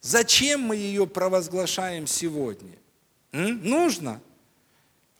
[0.00, 2.76] Зачем мы ее провозглашаем сегодня?
[3.32, 3.62] М?
[3.64, 4.20] Нужно?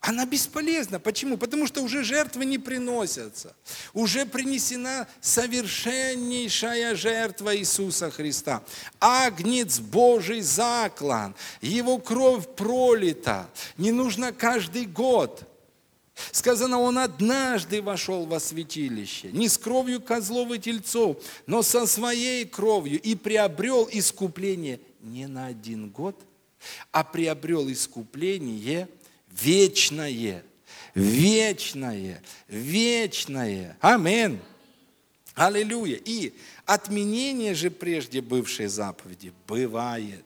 [0.00, 0.98] Она бесполезна.
[0.98, 1.36] Почему?
[1.36, 3.54] Потому что уже жертвы не приносятся.
[3.92, 8.62] Уже принесена совершеннейшая жертва Иисуса Христа.
[8.98, 11.34] Агнец Божий заклан.
[11.60, 13.50] Его кровь пролита.
[13.76, 15.46] Не нужно каждый год.
[16.32, 22.44] Сказано, он однажды вошел во святилище, не с кровью козлов и тельцов, но со своей
[22.44, 26.16] кровью и приобрел искупление не на один год,
[26.92, 28.88] а приобрел искупление–
[29.42, 30.42] вечное,
[30.94, 33.76] вечное, вечное.
[33.80, 34.40] Амин.
[35.34, 35.98] Аллилуйя.
[36.04, 36.32] И
[36.66, 40.24] отменение же прежде бывшей заповеди бывает.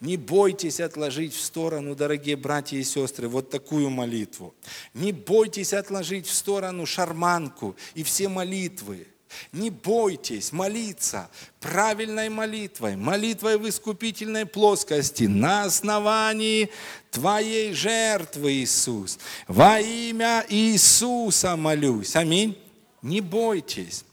[0.00, 4.54] Не бойтесь отложить в сторону, дорогие братья и сестры, вот такую молитву.
[4.94, 9.06] Не бойтесь отложить в сторону шарманку и все молитвы.
[9.52, 16.70] Не бойтесь молиться правильной молитвой, молитвой в искупительной плоскости на основании
[17.10, 19.18] Твоей жертвы, Иисус.
[19.48, 22.16] Во имя Иисуса молюсь.
[22.16, 22.56] Аминь.
[23.02, 24.04] Не бойтесь.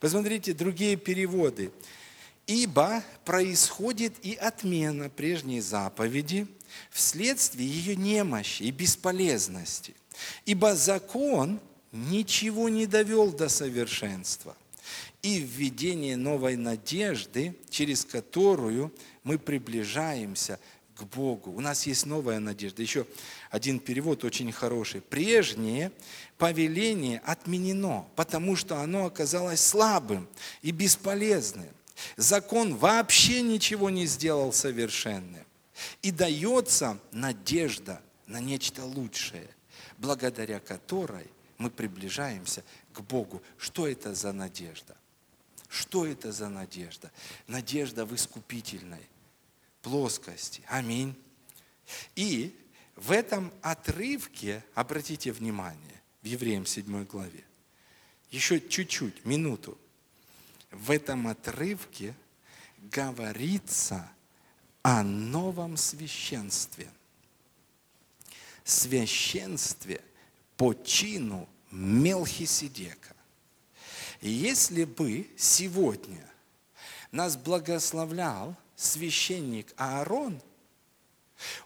[0.00, 1.70] Посмотрите другие переводы.
[2.46, 6.48] Ибо происходит и отмена прежней заповеди
[6.90, 9.94] вследствие ее немощи и бесполезности.
[10.46, 11.60] Ибо закон
[11.92, 14.56] ничего не довел до совершенства.
[15.22, 18.92] И введение новой надежды, через которую
[19.22, 20.58] мы приближаемся
[20.96, 21.50] к Богу.
[21.50, 22.82] У нас есть новая надежда.
[22.82, 23.06] Еще
[23.50, 25.00] один перевод очень хороший.
[25.00, 25.92] Прежнее
[26.38, 30.28] повеление отменено, потому что оно оказалось слабым
[30.62, 31.68] и бесполезным.
[32.16, 35.44] Закон вообще ничего не сделал совершенным.
[36.02, 39.48] И дается надежда на нечто лучшее,
[39.98, 41.26] благодаря которой
[41.58, 42.62] мы приближаемся
[42.92, 43.42] к Богу.
[43.58, 44.96] Что это за надежда?
[45.70, 47.12] Что это за надежда?
[47.46, 49.06] Надежда в искупительной
[49.82, 50.62] плоскости.
[50.66, 51.14] Аминь.
[52.16, 52.58] И
[52.96, 57.44] в этом отрывке, обратите внимание, в Евреям 7 главе,
[58.32, 59.78] еще чуть-чуть, минуту,
[60.72, 62.16] в этом отрывке
[62.78, 64.10] говорится
[64.82, 66.90] о новом священстве.
[68.64, 70.00] Священстве
[70.56, 73.14] по чину Мелхиседека.
[74.20, 76.26] Если бы сегодня
[77.10, 80.40] нас благословлял священник Аарон,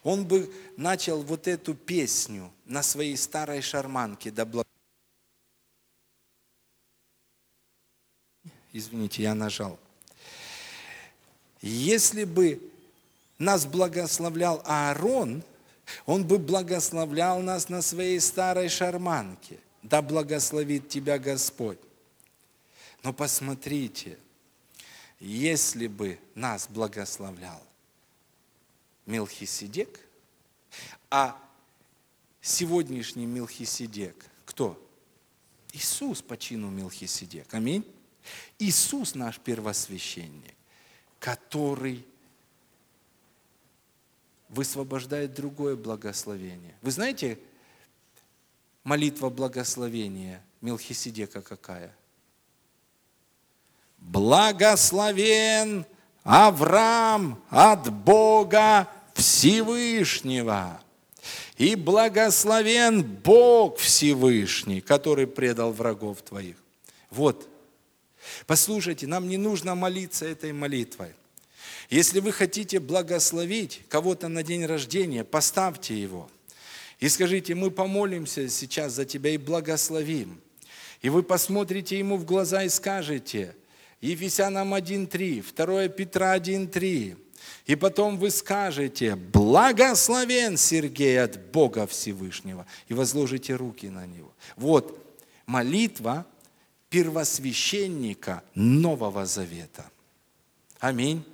[0.05, 4.67] он бы начал вот эту песню на своей старой шарманке да благ...
[8.73, 9.79] Извините, я нажал.
[11.61, 12.61] если бы
[13.39, 15.43] нас благословлял Аарон,
[16.07, 19.59] он бы благословлял нас на своей старой шарманке.
[19.83, 21.79] Да благословит тебя Господь.
[23.05, 24.19] Но посмотрите,
[25.21, 27.63] если бы нас благословлял
[29.05, 30.01] Мелхиседек,
[31.11, 31.39] а
[32.41, 34.81] сегодняшний Мелхиседек кто?
[35.75, 37.53] Иисус по чину Мелхиседек.
[37.53, 37.85] Аминь.
[38.59, 40.55] Иисус наш первосвященник,
[41.19, 42.07] который
[44.49, 46.75] высвобождает другое благословение.
[46.81, 47.39] Вы знаете,
[48.83, 51.95] молитва благословения Мелхиседека какая?
[54.05, 55.87] Благословен
[56.23, 60.81] Авраам от Бога Всевышнего.
[61.57, 66.57] И благословен Бог Всевышний, который предал врагов твоих.
[67.11, 67.49] Вот.
[68.47, 71.15] Послушайте, нам не нужно молиться этой молитвой.
[71.91, 76.29] Если вы хотите благословить кого-то на день рождения, поставьте его.
[76.99, 80.41] И скажите, мы помолимся сейчас за тебя и благословим.
[81.03, 83.55] И вы посмотрите ему в глаза и скажете,
[84.01, 87.17] Ефесянам 1.3, 2 Петра 1.3,
[87.67, 94.33] и потом вы скажете, благословен Сергей от Бога Всевышнего, и возложите руки на него.
[94.57, 95.01] Вот
[95.47, 96.27] молитва
[96.91, 99.91] первосвященника Нового Завета.
[100.79, 101.25] Аминь.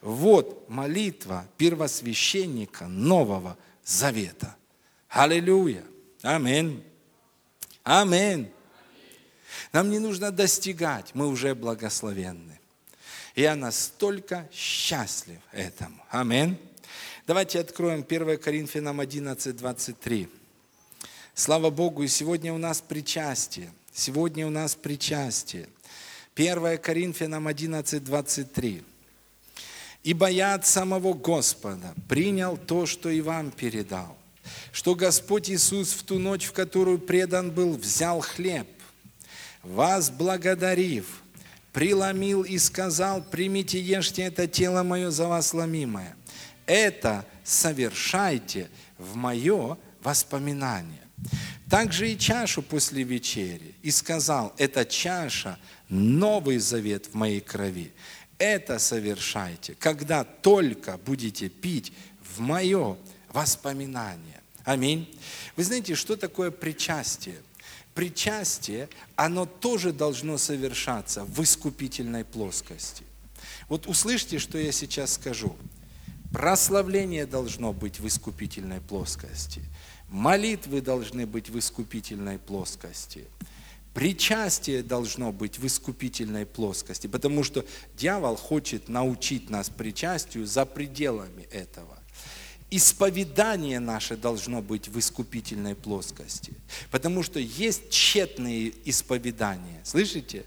[0.00, 4.56] Вот молитва первосвященника Нового Завета.
[5.08, 5.84] Аллилуйя.
[6.22, 6.82] Аминь.
[7.82, 8.50] Аминь.
[9.72, 12.58] Нам не нужно достигать, мы уже благословенны.
[13.34, 16.02] Я настолько счастлив этому.
[16.10, 16.58] Аминь.
[17.26, 20.28] Давайте откроем 1 Коринфянам 11, 23.
[21.34, 23.70] Слава Богу, и сегодня у нас причастие.
[23.92, 25.68] Сегодня у нас причастие.
[26.34, 28.82] 1 Коринфянам 11, 23.
[30.02, 34.16] «Ибо я от самого Господа принял то, что и вам передал,
[34.70, 38.68] что Господь Иисус в ту ночь, в которую предан был, взял хлеб,
[39.66, 41.22] вас благодарив,
[41.72, 46.16] преломил и сказал, примите, ешьте это тело мое за вас ломимое.
[46.66, 51.02] Это совершайте в мое воспоминание.
[51.68, 53.74] Также и чашу после вечери.
[53.82, 55.58] И сказал, это чаша,
[55.88, 57.92] новый завет в моей крови.
[58.38, 61.92] Это совершайте, когда только будете пить
[62.22, 62.96] в мое
[63.32, 64.40] воспоминание.
[64.64, 65.18] Аминь.
[65.56, 67.36] Вы знаете, что такое причастие?
[67.96, 73.04] Причастие, оно тоже должно совершаться в искупительной плоскости.
[73.68, 75.56] Вот услышьте, что я сейчас скажу.
[76.30, 79.62] Прославление должно быть в искупительной плоскости.
[80.10, 83.24] Молитвы должны быть в искупительной плоскости.
[83.94, 87.64] Причастие должно быть в искупительной плоскости, потому что
[87.96, 91.95] дьявол хочет научить нас причастию за пределами этого
[92.70, 96.54] исповедание наше должно быть в искупительной плоскости.
[96.90, 99.80] Потому что есть тщетные исповедания.
[99.84, 100.44] Слышите?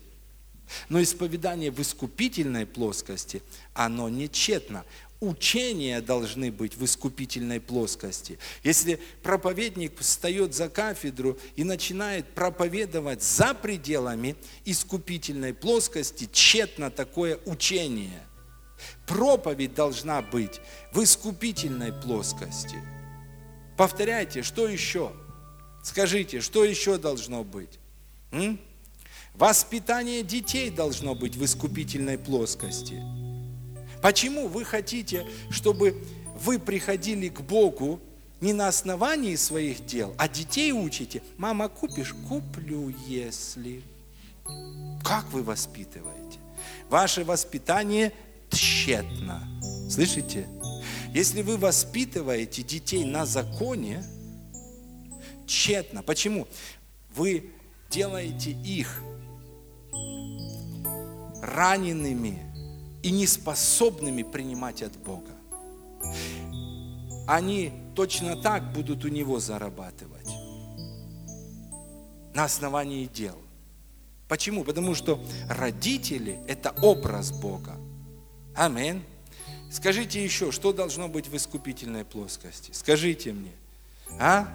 [0.89, 3.41] Но исповедание в искупительной плоскости,
[3.73, 4.85] оно не тщетно.
[5.19, 8.39] Учения должны быть в искупительной плоскости.
[8.63, 18.23] Если проповедник встает за кафедру и начинает проповедовать за пределами искупительной плоскости, тщетно такое учение.
[19.05, 20.61] Проповедь должна быть
[20.91, 22.77] в искупительной плоскости.
[23.77, 25.11] Повторяйте, что еще?
[25.83, 27.79] Скажите, что еще должно быть?
[28.31, 28.59] М?
[29.33, 33.01] Воспитание детей должно быть в искупительной плоскости.
[34.01, 36.01] Почему вы хотите, чтобы
[36.35, 37.99] вы приходили к Богу
[38.41, 41.21] не на основании своих дел, а детей учите?
[41.37, 42.13] Мама, купишь?
[42.27, 43.81] Куплю, если.
[45.03, 46.39] Как вы воспитываете?
[46.89, 48.13] Ваше воспитание
[48.51, 49.47] тщетно.
[49.89, 50.47] Слышите?
[51.13, 54.03] Если вы воспитываете детей на законе,
[55.47, 56.03] тщетно.
[56.03, 56.47] Почему?
[57.15, 57.51] Вы
[57.89, 59.01] делаете их
[61.41, 62.43] ранеными
[63.01, 65.31] и неспособными принимать от Бога.
[67.27, 70.27] Они точно так будут у Него зарабатывать
[72.33, 73.37] на основании дел.
[74.27, 74.63] Почему?
[74.63, 75.19] Потому что
[75.49, 77.78] родители– это образ Бога.
[78.55, 79.03] Аминь.
[79.71, 82.71] Скажите еще, что должно быть в искупительной плоскости?
[82.73, 83.51] Скажите мне.
[84.19, 84.47] А?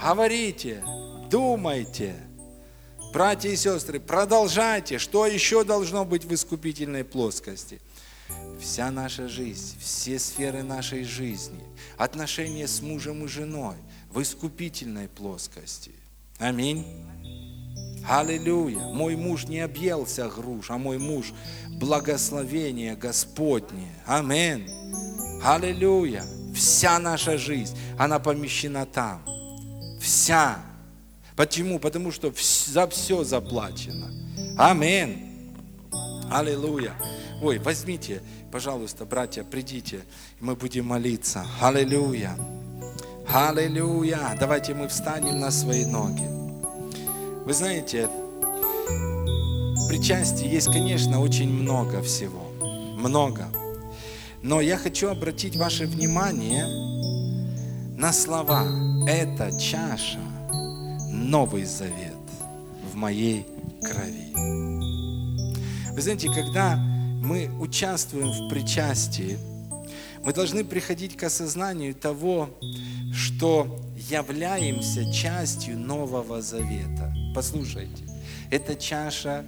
[0.00, 0.82] Говорите,
[1.30, 2.16] думайте.
[3.12, 4.98] Братья и сестры, продолжайте.
[4.98, 7.80] Что еще должно быть в искупительной плоскости?
[8.60, 11.62] Вся наша жизнь, все сферы нашей жизни,
[11.96, 13.76] отношения с мужем и женой
[14.10, 15.92] в искупительной плоскости.
[16.38, 16.84] Аминь.
[18.08, 18.78] Аллилуйя.
[18.78, 21.32] Мой муж не объелся груш, а мой муж
[21.68, 23.92] благословение Господне.
[24.06, 24.68] Аминь.
[25.44, 26.24] Аллилуйя.
[26.54, 29.22] Вся наша жизнь, она помещена там.
[30.00, 30.58] Вся.
[31.36, 31.78] Почему?
[31.78, 32.32] Потому что
[32.66, 34.10] за все заплачено.
[34.56, 35.52] Аминь.
[36.30, 36.94] Аллилуйя.
[37.40, 40.00] Ой, возьмите, пожалуйста, братья, придите,
[40.40, 41.46] мы будем молиться.
[41.60, 42.36] Аллилуйя.
[43.32, 44.36] Аллилуйя.
[44.40, 46.37] Давайте мы встанем на свои ноги.
[47.48, 48.08] Вы знаете,
[48.88, 52.42] в причастии есть, конечно, очень много всего.
[52.98, 53.48] Много.
[54.42, 56.66] Но я хочу обратить ваше внимание
[57.96, 58.66] на слова.
[59.08, 60.18] Это чаша,
[61.10, 62.18] Новый Завет
[62.92, 63.46] в моей
[63.80, 64.30] крови.
[65.94, 69.38] Вы знаете, когда мы участвуем в причастии,
[70.22, 72.50] мы должны приходить к осознанию того,
[73.14, 77.17] что являемся частью Нового Завета.
[77.38, 78.02] Послушайте,
[78.50, 79.44] эта чаша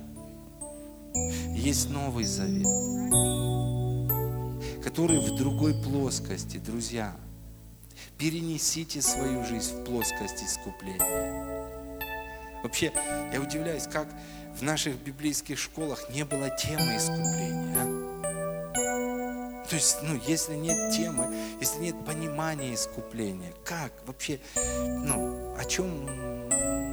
[1.57, 2.65] есть Новый Завет,
[4.85, 7.17] который в другой плоскости, друзья.
[8.17, 11.67] Перенесите свою жизнь в плоскость искупления.
[12.63, 12.93] Вообще,
[13.33, 14.07] я удивляюсь, как
[14.57, 17.77] в наших библейских школах не было темы искупления.
[17.77, 19.67] А?
[19.69, 26.07] То есть, ну, если нет темы, если нет понимания искупления, как вообще, ну, о чем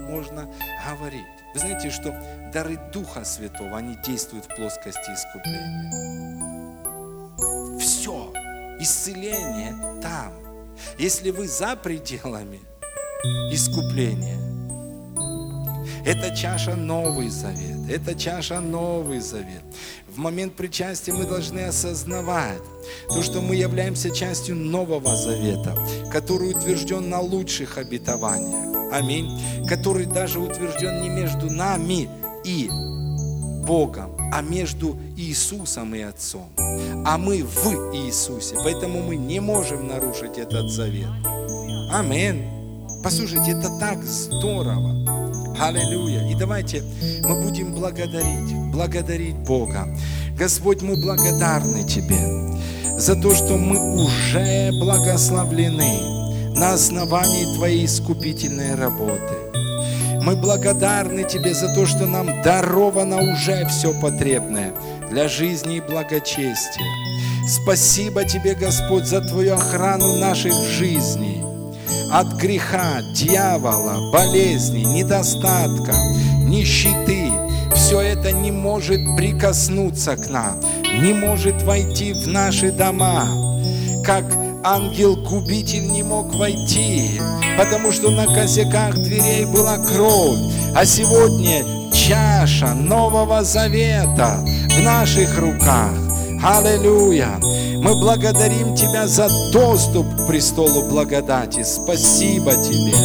[0.08, 0.50] можно
[0.88, 1.26] говорить?
[1.54, 2.14] Вы знаете, что
[2.54, 5.92] дары Духа Святого, они действуют в плоскости искупления.
[7.80, 8.32] Все,
[8.80, 10.34] исцеление там.
[10.98, 12.60] Если вы за пределами
[13.52, 14.38] искупления,
[16.06, 17.90] это чаша Новый Завет.
[17.90, 19.64] Это чаша Новый Завет.
[20.08, 22.62] В момент причастия мы должны осознавать
[23.10, 25.78] то, что мы являемся частью Нового Завета,
[26.12, 28.67] который утвержден на лучших обетованиях.
[28.92, 29.40] Аминь.
[29.68, 32.10] Который даже утвержден не между нами
[32.44, 32.70] и
[33.66, 36.48] Богом, а между Иисусом и Отцом.
[37.06, 38.56] А мы в Иисусе.
[38.64, 41.10] Поэтому мы не можем нарушить этот завет.
[41.92, 42.44] Аминь.
[43.04, 45.56] Послушайте, это так здорово.
[45.60, 46.30] Аллилуйя.
[46.30, 46.84] И давайте
[47.24, 49.88] мы будем благодарить, благодарить Бога.
[50.38, 52.58] Господь, мы благодарны Тебе
[52.98, 56.17] за то, что мы уже благословлены
[56.58, 59.36] на основании Твоей искупительной работы.
[60.24, 64.74] Мы благодарны Тебе за то, что нам даровано уже все потребное
[65.10, 66.86] для жизни и благочестия.
[67.48, 71.44] Спасибо Тебе, Господь, за Твою охрану наших жизней
[72.12, 75.94] от греха, дьявола, болезни, недостатка,
[76.46, 77.32] нищеты.
[77.76, 80.60] Все это не может прикоснуться к нам,
[81.02, 83.28] не может войти в наши дома,
[84.04, 84.26] как
[84.68, 87.22] ангел-губитель не мог войти,
[87.58, 90.40] потому что на косяках дверей была кровь.
[90.76, 91.64] А сегодня
[91.94, 95.94] чаша Нового Завета в наших руках.
[96.44, 97.40] Аллилуйя!
[97.82, 101.64] Мы благодарим Тебя за доступ к престолу благодати.
[101.64, 102.98] Спасибо Тебе.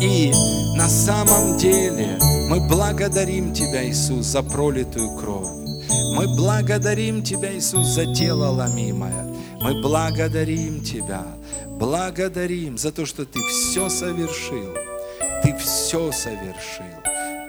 [0.00, 0.32] И
[0.76, 2.18] на самом деле
[2.48, 5.48] мы благодарим Тебя, Иисус, за пролитую кровь.
[6.14, 9.31] Мы благодарим Тебя, Иисус, за тело ломимое.
[9.62, 11.22] Мы благодарим Тебя,
[11.68, 14.74] благодарим за то, что Ты все совершил.
[15.44, 16.84] Ты все совершил.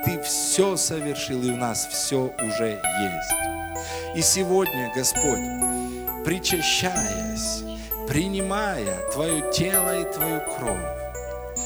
[0.06, 4.16] Ты все совершил, и у нас все уже есть.
[4.16, 5.40] И сегодня, Господь,
[6.24, 7.64] причащаясь,
[8.08, 11.58] принимая Твое тело и Твою кровь,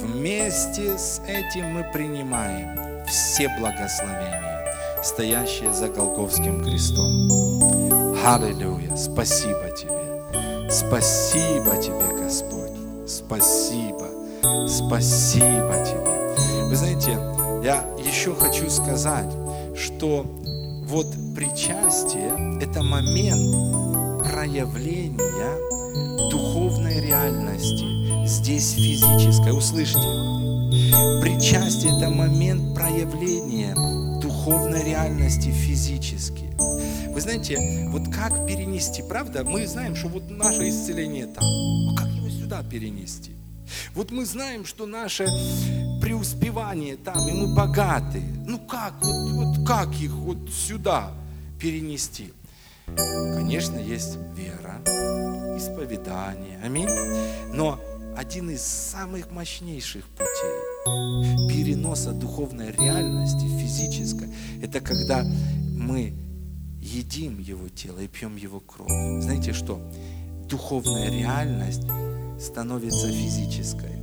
[0.00, 7.69] вместе с этим мы принимаем все благословения, стоящие за Голговским крестом.
[8.24, 8.94] Аллилуйя!
[8.96, 10.70] Спасибо Тебе!
[10.70, 12.70] Спасибо Тебе, Господь!
[13.08, 14.08] Спасибо!
[14.68, 16.66] Спасибо Тебе!
[16.68, 17.12] Вы знаете,
[17.64, 19.32] я еще хочу сказать,
[19.74, 20.26] что
[20.84, 25.56] вот причастие– это момент, проявления
[26.30, 29.56] духовной реальности, здесь физической.
[29.56, 29.98] Услышьте,
[31.22, 33.74] причастие– это момент проявления
[34.20, 36.44] духовной реальности физически.
[37.20, 41.44] Вы знаете, вот как перенести, правда, мы знаем, что вот наше исцеление там,
[41.90, 43.32] а как его сюда перенести?
[43.94, 45.26] Вот мы знаем, что наше
[46.00, 48.22] преуспевание там, и мы богаты.
[48.46, 51.10] Ну как, вот, вот как их вот сюда
[51.60, 52.32] перенести?
[52.86, 54.80] Конечно, есть вера,
[55.58, 56.88] исповедание, аминь.
[57.52, 57.78] Но
[58.16, 64.30] один из самых мощнейших путей переноса духовной реальности, физической,
[64.62, 65.22] это когда
[65.76, 66.14] мы
[66.80, 68.90] едим Его тело и пьем Его кровь.
[69.22, 69.80] Знаете что?
[70.48, 71.82] Духовная реальность
[72.40, 74.00] становится физической.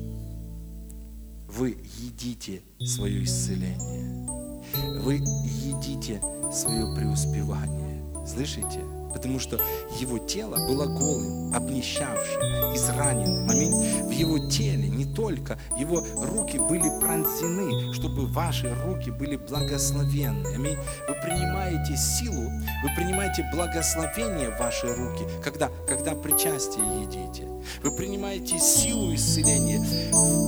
[1.58, 4.64] вы едите свое исцеление.
[5.02, 6.22] Вы едите
[6.52, 8.04] свое преуспевание.
[8.28, 8.97] Слышите?
[9.18, 9.60] Потому что
[10.00, 12.40] его тело было голым, обнищавшим,
[12.76, 13.50] израненным.
[13.50, 13.74] Аминь.
[14.04, 20.54] В его теле не только его руки были пронзены, чтобы ваши руки были благословенны.
[20.54, 20.78] Аминь.
[21.08, 22.44] Вы принимаете силу,
[22.84, 27.48] вы принимаете благословение в ваши руки, когда, когда причастие едите.
[27.82, 29.84] Вы принимаете силу исцеления.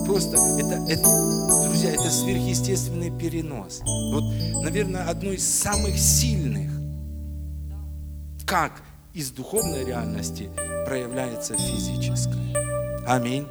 [0.06, 3.82] Просто это, это, друзья, это сверхъестественный перенос.
[4.14, 4.24] Вот,
[4.64, 6.79] наверное, одно из самых сильных
[8.50, 8.82] как
[9.14, 10.50] из духовной реальности
[10.88, 12.56] проявляется физическое.
[13.06, 13.46] Аминь.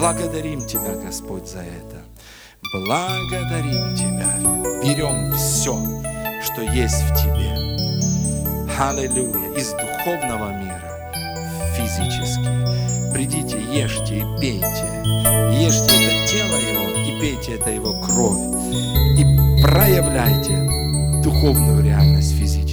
[0.00, 2.02] Благодарим Тебя, Господь, за это.
[2.72, 4.28] Благодарим Тебя.
[4.82, 5.76] Берем все,
[6.42, 7.52] что есть в Тебе.
[8.76, 9.52] Аллилуйя.
[9.54, 11.12] Из духовного мира
[11.76, 13.12] физически.
[13.12, 15.04] Придите, ешьте и пейте.
[15.54, 18.40] Ешьте это тело Его и пейте это Его кровь.
[19.20, 22.66] И проявляйте духовную реальность физически